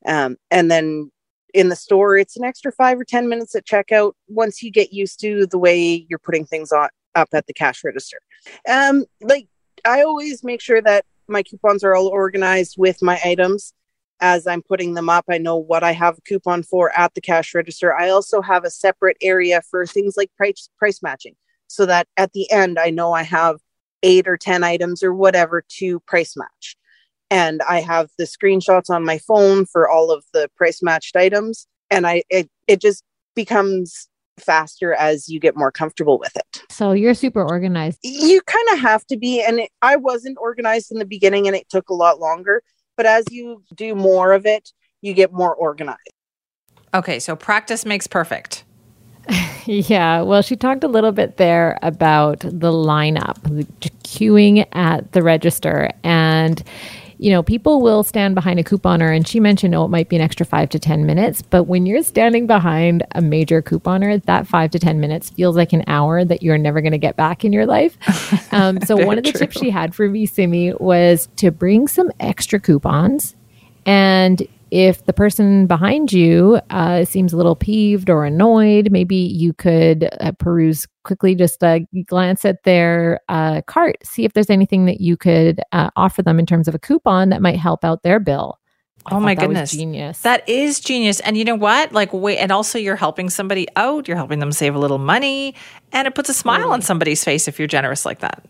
[0.07, 1.11] Um, and then
[1.53, 4.93] in the store, it's an extra five or 10 minutes at checkout once you get
[4.93, 8.19] used to the way you're putting things on, up at the cash register.
[8.67, 9.49] Um, like,
[9.85, 13.75] I always make sure that my coupons are all organized with my items
[14.23, 15.27] as I'm putting them up.
[15.29, 17.95] I know what I have a coupon for at the cash register.
[17.95, 21.35] I also have a separate area for things like price price matching
[21.67, 23.57] so that at the end I know I have
[24.03, 26.77] 8 or 10 items or whatever to price match.
[27.31, 31.67] And I have the screenshots on my phone for all of the price matched items
[31.91, 33.03] and I it it just
[33.35, 34.09] becomes
[34.39, 37.99] faster as you get more comfortable with it So you're super organized.
[38.03, 41.55] you kind of have to be and it, i wasn't organized in the beginning and
[41.55, 42.63] it took a lot longer
[42.97, 46.13] but as you do more of it you get more organized
[46.95, 48.65] Okay, so practice makes perfect.
[49.65, 53.65] Yeah, well, she talked a little bit there about the lineup, the
[54.03, 55.89] queuing at the register.
[56.03, 56.65] And,
[57.23, 59.15] you know, people will stand behind a couponer.
[59.15, 61.41] And she mentioned, oh, it might be an extra five to 10 minutes.
[61.41, 65.73] But when you're standing behind a major couponer, that five to 10 minutes feels like
[65.73, 67.97] an hour that you're never going to get back in your life.
[68.53, 69.41] Um, so, one of the true.
[69.41, 73.35] tips she had for me, Simi, was to bring some extra coupons.
[73.87, 79.53] And if the person behind you uh, seems a little peeved or annoyed, maybe you
[79.53, 84.87] could uh, peruse quickly, just uh, glance at their uh, cart, see if there's anything
[84.87, 88.03] that you could uh, offer them in terms of a coupon that might help out
[88.03, 88.59] their bill.
[89.05, 89.73] I Oh my thought that was goodness.
[89.73, 90.21] genius.
[90.21, 91.21] That is genius.
[91.21, 91.93] And you know what?
[91.93, 95.55] Like, wait, and also you're helping somebody out, you're helping them save a little money,
[95.93, 98.43] and it puts a smile on somebody's face if you're generous like that.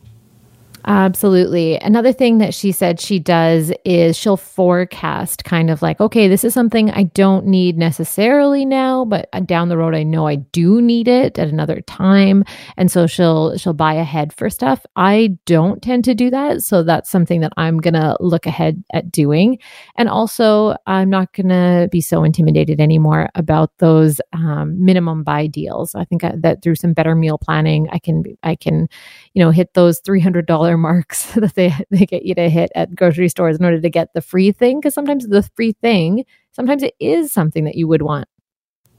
[0.84, 1.76] Absolutely.
[1.76, 6.42] Another thing that she said she does is she'll forecast kind of like, okay, this
[6.42, 10.36] is something I don't need necessarily now, but uh, down the road I know I
[10.36, 12.44] do need it at another time.
[12.76, 14.84] And so she'll she'll buy ahead for stuff.
[14.96, 18.82] I don't tend to do that, so that's something that I'm going to look ahead
[18.92, 19.58] at doing.
[19.96, 25.46] And also, I'm not going to be so intimidated anymore about those um, minimum buy
[25.46, 25.94] deals.
[25.94, 28.88] I think I, that through some better meal planning, I can I can
[29.34, 33.28] you know hit those $300 marks that they they get you to hit at grocery
[33.28, 36.94] stores in order to get the free thing because sometimes the free thing sometimes it
[37.00, 38.26] is something that you would want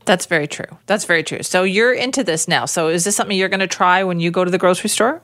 [0.05, 0.77] That's very true.
[0.85, 1.43] That's very true.
[1.43, 2.65] So you're into this now.
[2.65, 5.21] So is this something you're going to try when you go to the grocery store?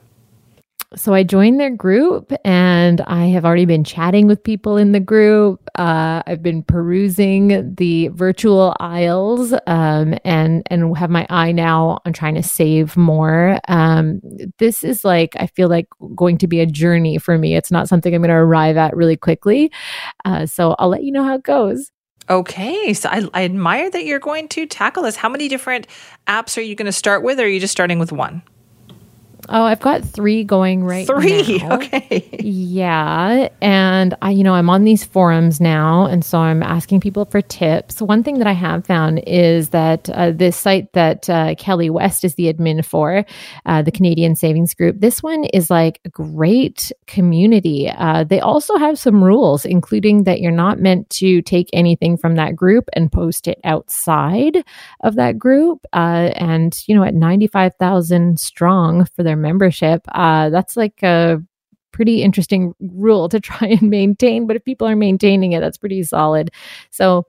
[0.96, 5.00] So I joined their group and I have already been chatting with people in the
[5.00, 5.70] group.
[5.76, 12.14] Uh, I've been perusing the virtual aisles um, and and have my eye now on
[12.14, 13.60] trying to save more.
[13.68, 14.20] Um,
[14.58, 17.56] this is like I feel like going to be a journey for me.
[17.56, 19.72] It's not something I'm going to arrive at really quickly.
[20.26, 21.92] Uh, so I'll let you know how it goes.
[22.32, 22.94] Okay.
[22.96, 25.16] So I, I admire that you're going to tackle this.
[25.16, 25.88] How many different
[26.28, 28.42] apps are you going to start with, or are you just starting with one?
[29.52, 31.58] Oh, I've got three going right Three.
[31.58, 31.76] now.
[31.80, 32.30] Okay.
[32.40, 37.26] Yeah, and I, you know, I'm on these forums now, and so I'm asking people
[37.26, 38.02] for tips.
[38.02, 42.24] One thing that I have found is that uh, this site that uh, Kelly West
[42.24, 43.26] is the admin for,
[43.66, 47.90] uh, the Canadian Savings Group, this one is like a great community.
[47.90, 52.36] Uh, they also have some rules, including that you're not meant to take anything from
[52.36, 54.64] that group and post it outside
[55.02, 55.86] of that group.
[55.94, 61.42] Uh, and you know, at 95,000 strong for their membership, uh, that's like a
[61.92, 64.48] pretty interesting rule to try and maintain.
[64.48, 66.52] But if people are maintaining it, that's pretty solid.
[66.92, 67.26] So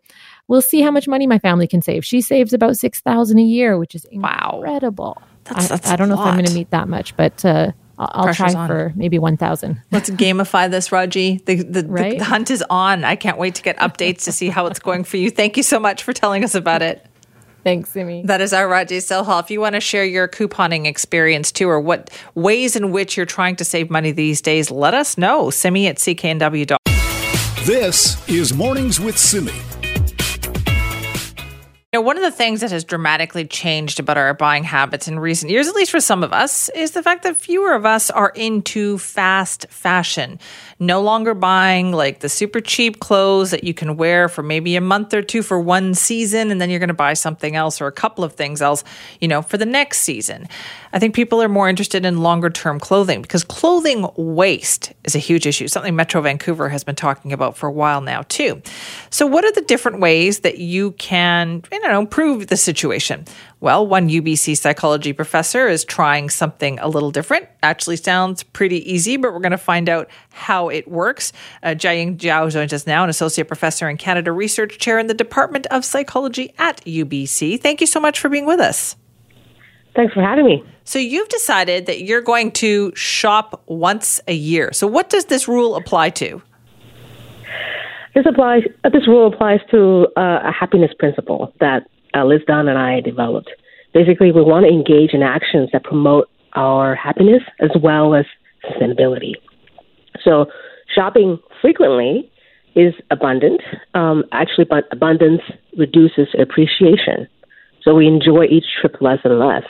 [0.48, 2.04] we'll see how much money my family can save.
[2.04, 4.56] She saves about six thousand a year, which is Wow.
[4.62, 5.20] incredible.
[5.44, 8.28] That's- I, I don't know if I'm going to meet that much, but uh, I'll,
[8.28, 8.68] I'll try on.
[8.68, 9.80] for maybe one thousand.
[9.90, 11.40] Let's gamify this, Raji.
[11.46, 13.04] The, the, the, the hunt is on.
[13.04, 15.30] I can't wait to get updates to see how it's going for you.
[15.30, 17.04] Thank you so much for telling us about it.
[17.62, 18.22] Thanks, Simi.
[18.24, 19.40] That is our Raji Silhal.
[19.40, 23.26] If you want to share your couponing experience too, or what ways in which you're
[23.26, 25.50] trying to save money these days, let us know.
[25.50, 26.78] Simi at cknw.com.
[27.66, 29.52] This is Mornings with Simi.
[31.92, 35.18] You know, one of the things that has dramatically changed about our buying habits in
[35.18, 38.10] recent years, at least for some of us, is the fact that fewer of us
[38.10, 40.38] are into fast fashion.
[40.82, 44.80] No longer buying like the super cheap clothes that you can wear for maybe a
[44.80, 47.86] month or two for one season, and then you're going to buy something else or
[47.86, 48.82] a couple of things else,
[49.20, 50.48] you know, for the next season.
[50.94, 55.18] I think people are more interested in longer term clothing because clothing waste is a
[55.18, 58.62] huge issue, something Metro Vancouver has been talking about for a while now, too.
[59.10, 63.26] So, what are the different ways that you can, you know, improve the situation?
[63.62, 67.46] Well, one UBC psychology professor is trying something a little different.
[67.62, 71.34] Actually, sounds pretty easy, but we're going to find out how it works.
[71.62, 75.14] Uh, Jiaying Zhao joins us now, an associate professor and Canada Research Chair in the
[75.14, 77.60] Department of Psychology at UBC.
[77.60, 78.96] Thank you so much for being with us.
[79.94, 80.64] Thanks for having me.
[80.84, 84.72] So you've decided that you're going to shop once a year.
[84.72, 86.40] So what does this rule apply to?
[88.14, 88.62] This applies.
[88.84, 93.00] Uh, this rule applies to uh, a happiness principle that uh, Liz Dunn and I
[93.00, 93.50] developed.
[93.92, 98.24] Basically, we want to engage in actions that promote our happiness as well as
[98.64, 99.32] sustainability.
[100.22, 100.46] So,
[100.94, 102.30] shopping frequently
[102.74, 103.60] is abundant.
[103.94, 105.42] Um, actually, but abundance
[105.76, 107.28] reduces appreciation.
[107.82, 109.64] So we enjoy each trip less and less.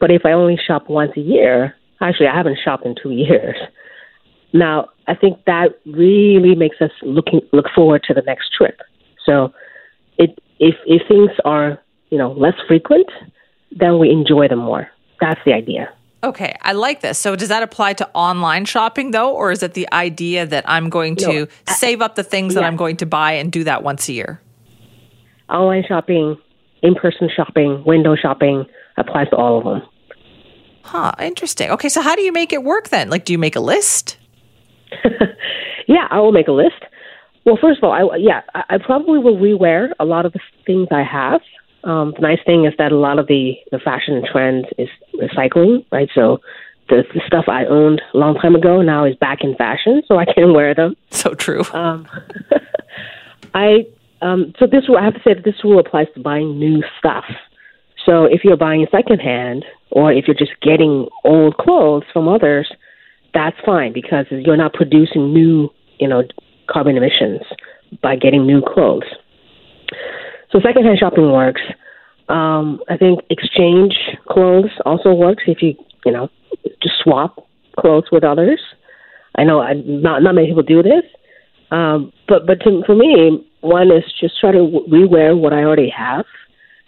[0.00, 3.56] But if I only shop once a year, actually, I haven't shopped in two years.
[4.52, 8.80] Now, I think that really makes us looking look forward to the next trip.
[9.24, 9.52] So,
[10.18, 11.78] it if if things are
[12.10, 13.10] you know less frequent,
[13.72, 14.88] then we enjoy them more.
[15.20, 15.92] That's the idea.
[16.24, 17.18] Okay, I like this.
[17.18, 20.88] So does that apply to online shopping though, or is it the idea that I'm
[20.88, 22.62] going to No, save up the things that.
[22.62, 24.40] I'm going to buy and do that once a year?
[25.50, 26.38] Online shopping,
[26.82, 28.64] in-person shopping, window shopping
[28.96, 29.82] applies to all of them.
[30.84, 31.70] Huh, interesting.
[31.70, 33.10] Okay, so how do you make it work then?
[33.10, 34.16] Like, do you make a list?
[35.88, 36.80] Yeah, I will make a list.
[37.44, 40.40] Well, first of all, I yeah, I, I probably will rewear a lot of the
[40.66, 41.40] things I have.
[41.84, 45.84] Um, the nice thing is that a lot of the the fashion trend is recycling,
[45.90, 46.08] right?
[46.14, 46.40] So
[46.88, 50.18] the, the stuff I owned a long time ago now is back in fashion, so
[50.18, 50.96] I can wear them.
[51.10, 51.64] So true.
[51.72, 52.06] Um,
[53.54, 53.86] I
[54.20, 57.24] um, so this I have to say that this rule applies to buying new stuff.
[58.06, 62.70] So if you're buying secondhand, or if you're just getting old clothes from others,
[63.34, 66.22] that's fine because you're not producing new, you know,
[66.72, 67.40] carbon emissions.
[68.00, 69.04] by getting new clothes.
[70.50, 71.60] So secondhand shopping works.
[72.28, 73.94] Um, I think exchange
[74.28, 75.74] clothes also works if you
[76.06, 76.28] you know
[76.82, 77.46] just swap
[77.78, 78.60] clothes with others.
[79.36, 81.04] I know I, not not many people do this,
[81.70, 85.90] um, but but to, for me, one is just try to rewear what I already
[85.90, 86.26] have,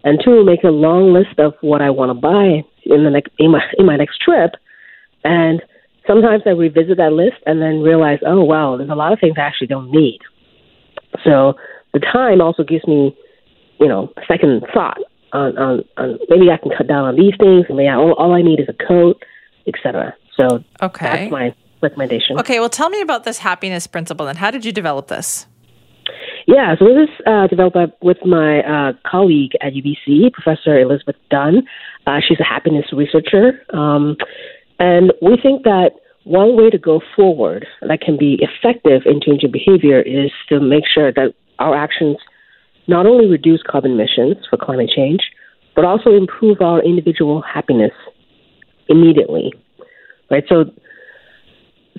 [0.04, 3.32] and two, make a long list of what I want to buy in the next
[3.38, 4.52] in my in my next trip,
[5.24, 5.62] and
[6.06, 9.34] sometimes I revisit that list and then realize, oh wow, there's a lot of things
[9.36, 10.20] I actually don't need.
[11.24, 11.54] So
[11.92, 13.16] the time also gives me,
[13.80, 14.98] you know, second thought
[15.32, 18.14] on, on, on maybe I can cut down on these things, and maybe I, all,
[18.14, 19.22] all I need is a coat,
[19.66, 20.14] etc.
[20.38, 21.04] So okay.
[21.04, 22.38] that's my recommendation.
[22.38, 25.46] Okay, well, tell me about this happiness principle and how did you develop this?
[26.46, 31.16] Yeah, so this is uh, developed by, with my uh, colleague at UBC, Professor Elizabeth
[31.30, 31.66] Dunn.
[32.06, 33.62] Uh, she's a happiness researcher.
[33.72, 34.16] Um,
[34.78, 35.92] and we think that
[36.24, 40.84] one way to go forward that can be effective in changing behavior is to make
[40.92, 42.16] sure that our actions
[42.86, 45.20] not only reduce carbon emissions for climate change,
[45.76, 47.92] but also improve our individual happiness
[48.88, 49.52] immediately.
[50.30, 50.44] Right?
[50.48, 50.64] So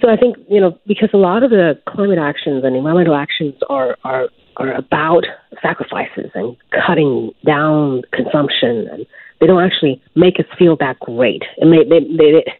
[0.02, 3.56] so I think, you know, because a lot of the climate actions and environmental actions
[3.70, 5.24] are are are about
[5.62, 6.56] sacrifices and
[6.86, 9.06] cutting down consumption and
[9.40, 11.44] they don't actually make us feel that great.
[11.58, 12.54] And they they they,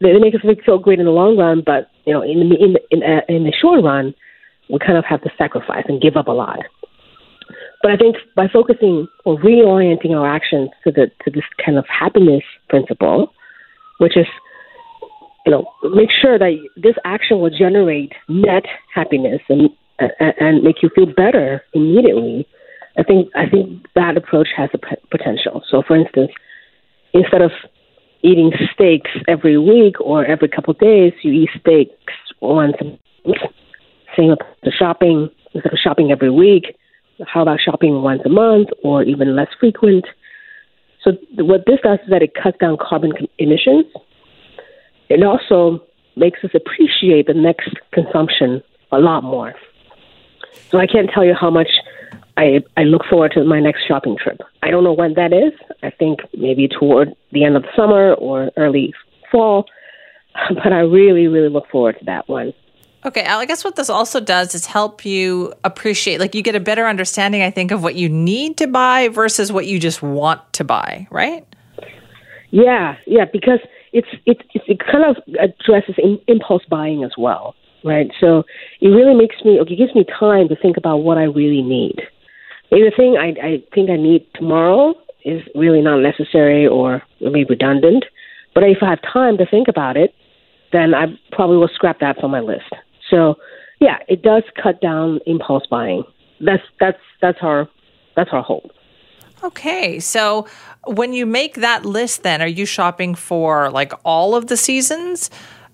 [0.00, 2.76] they make us feel great in the long run, but you know, in the in
[2.90, 4.14] in, uh, in the short run,
[4.68, 6.60] we kind of have to sacrifice and give up a lot.
[7.82, 11.84] But I think by focusing or reorienting our actions to the to this kind of
[11.86, 13.32] happiness principle,
[13.98, 14.26] which is
[15.46, 18.64] you know make sure that this action will generate net
[18.94, 19.68] happiness and
[19.98, 22.46] and make you feel better immediately.
[22.96, 25.62] I think I think that approach has a p- potential.
[25.70, 26.30] So, for instance,
[27.12, 27.50] instead of
[28.24, 32.74] eating steaks every week or every couple of days, you eat steaks once.
[34.16, 35.28] Same with the shopping.
[35.52, 36.76] Instead of shopping every week,
[37.26, 40.06] how about shopping once a month or even less frequent?
[41.02, 43.84] So what this does is that it cuts down carbon emissions.
[45.10, 45.84] It also
[46.16, 49.54] makes us appreciate the next consumption a lot more.
[50.70, 51.68] So I can't tell you how much
[52.36, 54.40] I I look forward to my next shopping trip.
[54.62, 55.52] I don't know when that is.
[55.82, 58.92] I think maybe toward the end of summer or early
[59.30, 59.66] fall,
[60.48, 62.52] but I really really look forward to that one.
[63.06, 66.54] Okay, Al, I guess what this also does is help you appreciate, like you get
[66.54, 70.02] a better understanding, I think, of what you need to buy versus what you just
[70.02, 71.46] want to buy, right?
[72.50, 73.58] Yeah, yeah, because
[73.92, 77.54] it's it it kind of addresses in, impulse buying as well,
[77.84, 78.10] right?
[78.20, 78.44] So
[78.80, 81.62] it really makes me, okay, it gives me time to think about what I really
[81.62, 82.00] need.
[82.74, 84.94] The thing I, I think I need tomorrow
[85.24, 88.04] is really not necessary or maybe redundant,
[88.52, 90.12] but if I have time to think about it,
[90.72, 92.72] then I probably will scrap that from my list.
[93.10, 93.36] So,
[93.80, 96.02] yeah, it does cut down impulse buying.
[96.40, 97.68] That's that's that's our
[98.16, 98.72] that's our hope.
[99.44, 100.48] Okay, so
[100.84, 105.30] when you make that list, then are you shopping for like all of the seasons?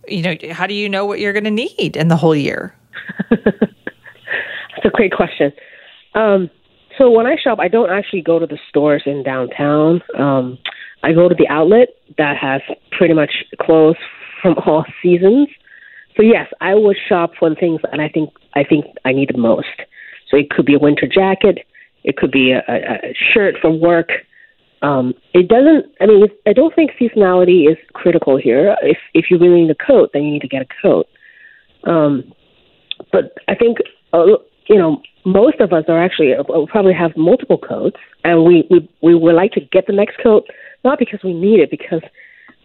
[0.06, 2.74] You know, how do you know what you're going to need in the whole year?
[3.30, 5.52] That's a great question.
[6.14, 6.50] Um,
[6.98, 10.02] so when I shop, I don't actually go to the stores in downtown.
[10.18, 10.58] Um,
[11.02, 11.88] I go to the outlet
[12.18, 12.60] that has
[12.92, 13.30] pretty much
[13.60, 13.96] clothes
[14.42, 15.48] from all seasons.
[16.16, 19.30] So yes, I would shop for the things that I think I think I need
[19.32, 19.68] the most.
[20.28, 21.66] So it could be a winter jacket,
[22.04, 24.10] it could be a, a shirt for work.
[24.82, 25.86] Um, it doesn't.
[26.00, 28.76] I mean, I don't think seasonality is critical here.
[28.82, 31.06] If if you really need a coat, then you need to get a coat.
[31.84, 32.32] Um,
[33.12, 33.78] but I think
[34.12, 34.24] uh,
[34.68, 38.88] you know most of us are actually uh, probably have multiple coats, and we we
[39.02, 40.46] we would like to get the next coat
[40.84, 42.02] not because we need it, because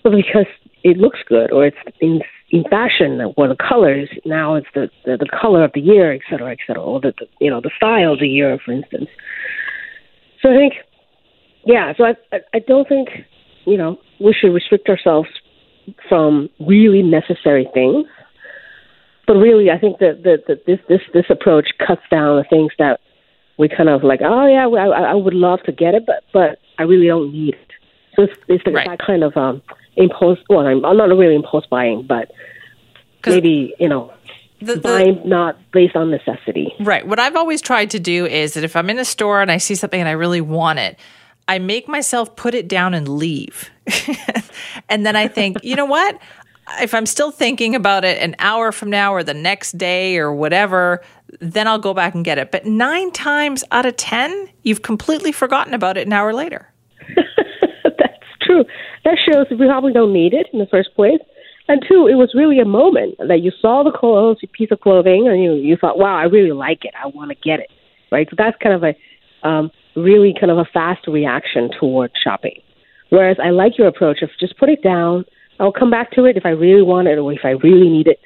[0.03, 0.45] but because
[0.83, 5.17] it looks good or it's in in fashion or the colors now it's the the,
[5.17, 7.71] the color of the year et cetera et cetera or the, the you know the
[7.75, 9.09] style of the year for instance.
[10.41, 10.73] So i think
[11.65, 13.09] yeah so i i, I don't think
[13.65, 15.27] you know we should restrict ourselves
[16.07, 18.05] from really necessary things
[19.27, 22.71] but really i think that that, that this this this approach cuts down the things
[22.77, 22.99] that
[23.57, 26.59] we kind of like oh yeah I, I would love to get it but but
[26.77, 27.71] i really don't need it
[28.15, 28.87] so it's, it's right.
[28.87, 29.61] that kind of um
[29.95, 30.39] impulse.
[30.49, 32.31] Well, I'm, I'm not really impulse buying, but
[33.25, 34.11] maybe you know.
[34.61, 36.73] The, the, buying not based on necessity.
[36.79, 37.05] Right.
[37.05, 39.57] What I've always tried to do is that if I'm in a store and I
[39.57, 40.97] see something and I really want it,
[41.47, 43.69] I make myself put it down and leave.
[44.89, 46.17] and then I think, you know what?
[46.81, 50.33] If I'm still thinking about it an hour from now or the next day or
[50.33, 51.03] whatever,
[51.39, 52.51] then I'll go back and get it.
[52.51, 56.71] But nine times out of 10, you've completely forgotten about it an hour later
[57.83, 58.65] That's true.
[59.03, 61.19] That shows we probably don't need it in the first place.
[61.67, 65.27] And two, it was really a moment that you saw the clothes, piece of clothing,
[65.27, 66.93] and you you thought, wow, I really like it.
[67.01, 67.69] I want to get it,
[68.11, 68.27] right?
[68.29, 72.59] So that's kind of a um, really kind of a fast reaction toward shopping.
[73.09, 75.25] Whereas I like your approach of just put it down.
[75.59, 78.07] I'll come back to it if I really want it or if I really need
[78.07, 78.19] it.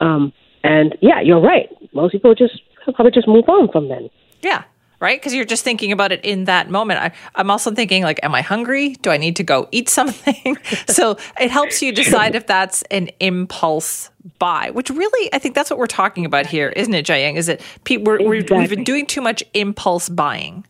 [0.00, 1.68] Um, and yeah, you're right.
[1.92, 2.60] Most people just
[2.94, 4.08] probably just move on from then.
[4.42, 4.64] Yeah.
[5.00, 5.20] Right?
[5.20, 7.00] Because you're just thinking about it in that moment.
[7.00, 8.94] I, I'm also thinking, like, am I hungry?
[8.94, 10.56] Do I need to go eat something?
[10.88, 14.10] so it helps you decide if that's an impulse
[14.40, 17.36] buy, which really, I think that's what we're talking about here, isn't it, Jiaying?
[17.36, 18.26] Is it pe- exactly.
[18.26, 20.66] we've been doing too much impulse buying?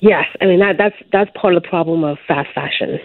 [0.00, 2.98] Yes, I mean that that's that's part of the problem of fast fashion.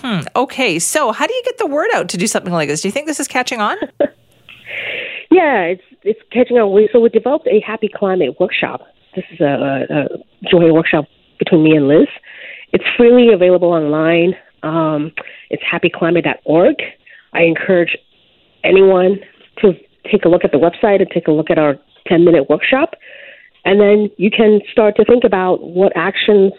[0.00, 0.20] Hmm.
[0.36, 2.82] Okay, so how do you get the word out to do something like this?
[2.82, 3.76] Do you think this is catching on?
[5.30, 6.88] yeah, it's it's catching on.
[6.92, 8.82] So we developed a happy climate workshop.
[9.16, 10.08] This is a, a, a
[10.50, 11.06] joint workshop
[11.38, 12.08] between me and Liz.
[12.72, 14.34] It's freely available online.
[14.62, 15.12] Um,
[15.50, 16.76] it's happyclimate.org.
[17.32, 17.96] I encourage
[18.64, 19.18] anyone
[19.58, 19.72] to
[20.10, 21.76] take a look at the website and take a look at our
[22.06, 22.94] 10 minute workshop.
[23.64, 26.52] And then you can start to think about what actions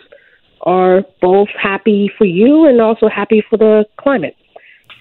[0.62, 4.36] are both happy for you and also happy for the climate.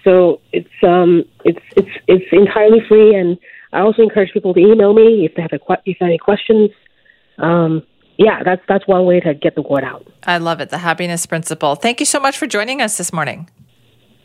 [0.04, 3.38] So it's um it's it's it's entirely free, and
[3.72, 6.18] I also encourage people to email me if they have a, if they have any
[6.18, 6.70] questions.
[7.38, 7.82] Um,
[8.16, 10.06] yeah, that's that's one way to get the word out.
[10.24, 11.74] I love it, the happiness principle.
[11.74, 13.48] Thank you so much for joining us this morning.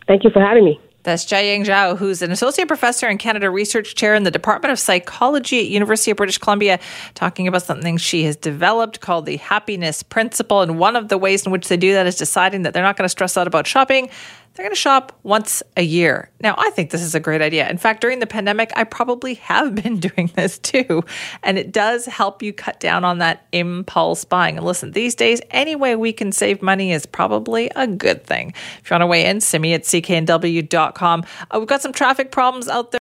[0.08, 0.80] Thank you for having me.
[1.04, 4.80] That's Jiaying Zhao, who's an associate professor and Canada Research Chair in the Department of
[4.80, 6.80] Psychology at University of British Columbia,
[7.14, 10.62] talking about something she has developed called the happiness principle.
[10.62, 12.96] And one of the ways in which they do that is deciding that they're not
[12.96, 14.10] going to stress out about shopping
[14.54, 16.30] they're going to shop once a year.
[16.40, 17.68] Now, I think this is a great idea.
[17.70, 21.04] In fact, during the pandemic, I probably have been doing this too.
[21.42, 24.58] And it does help you cut down on that impulse buying.
[24.58, 28.54] And listen, these days, any way we can save money is probably a good thing.
[28.80, 31.26] If you want to weigh in, Simi at cknw.com.
[31.52, 32.92] Uh, we've got some traffic problems out there.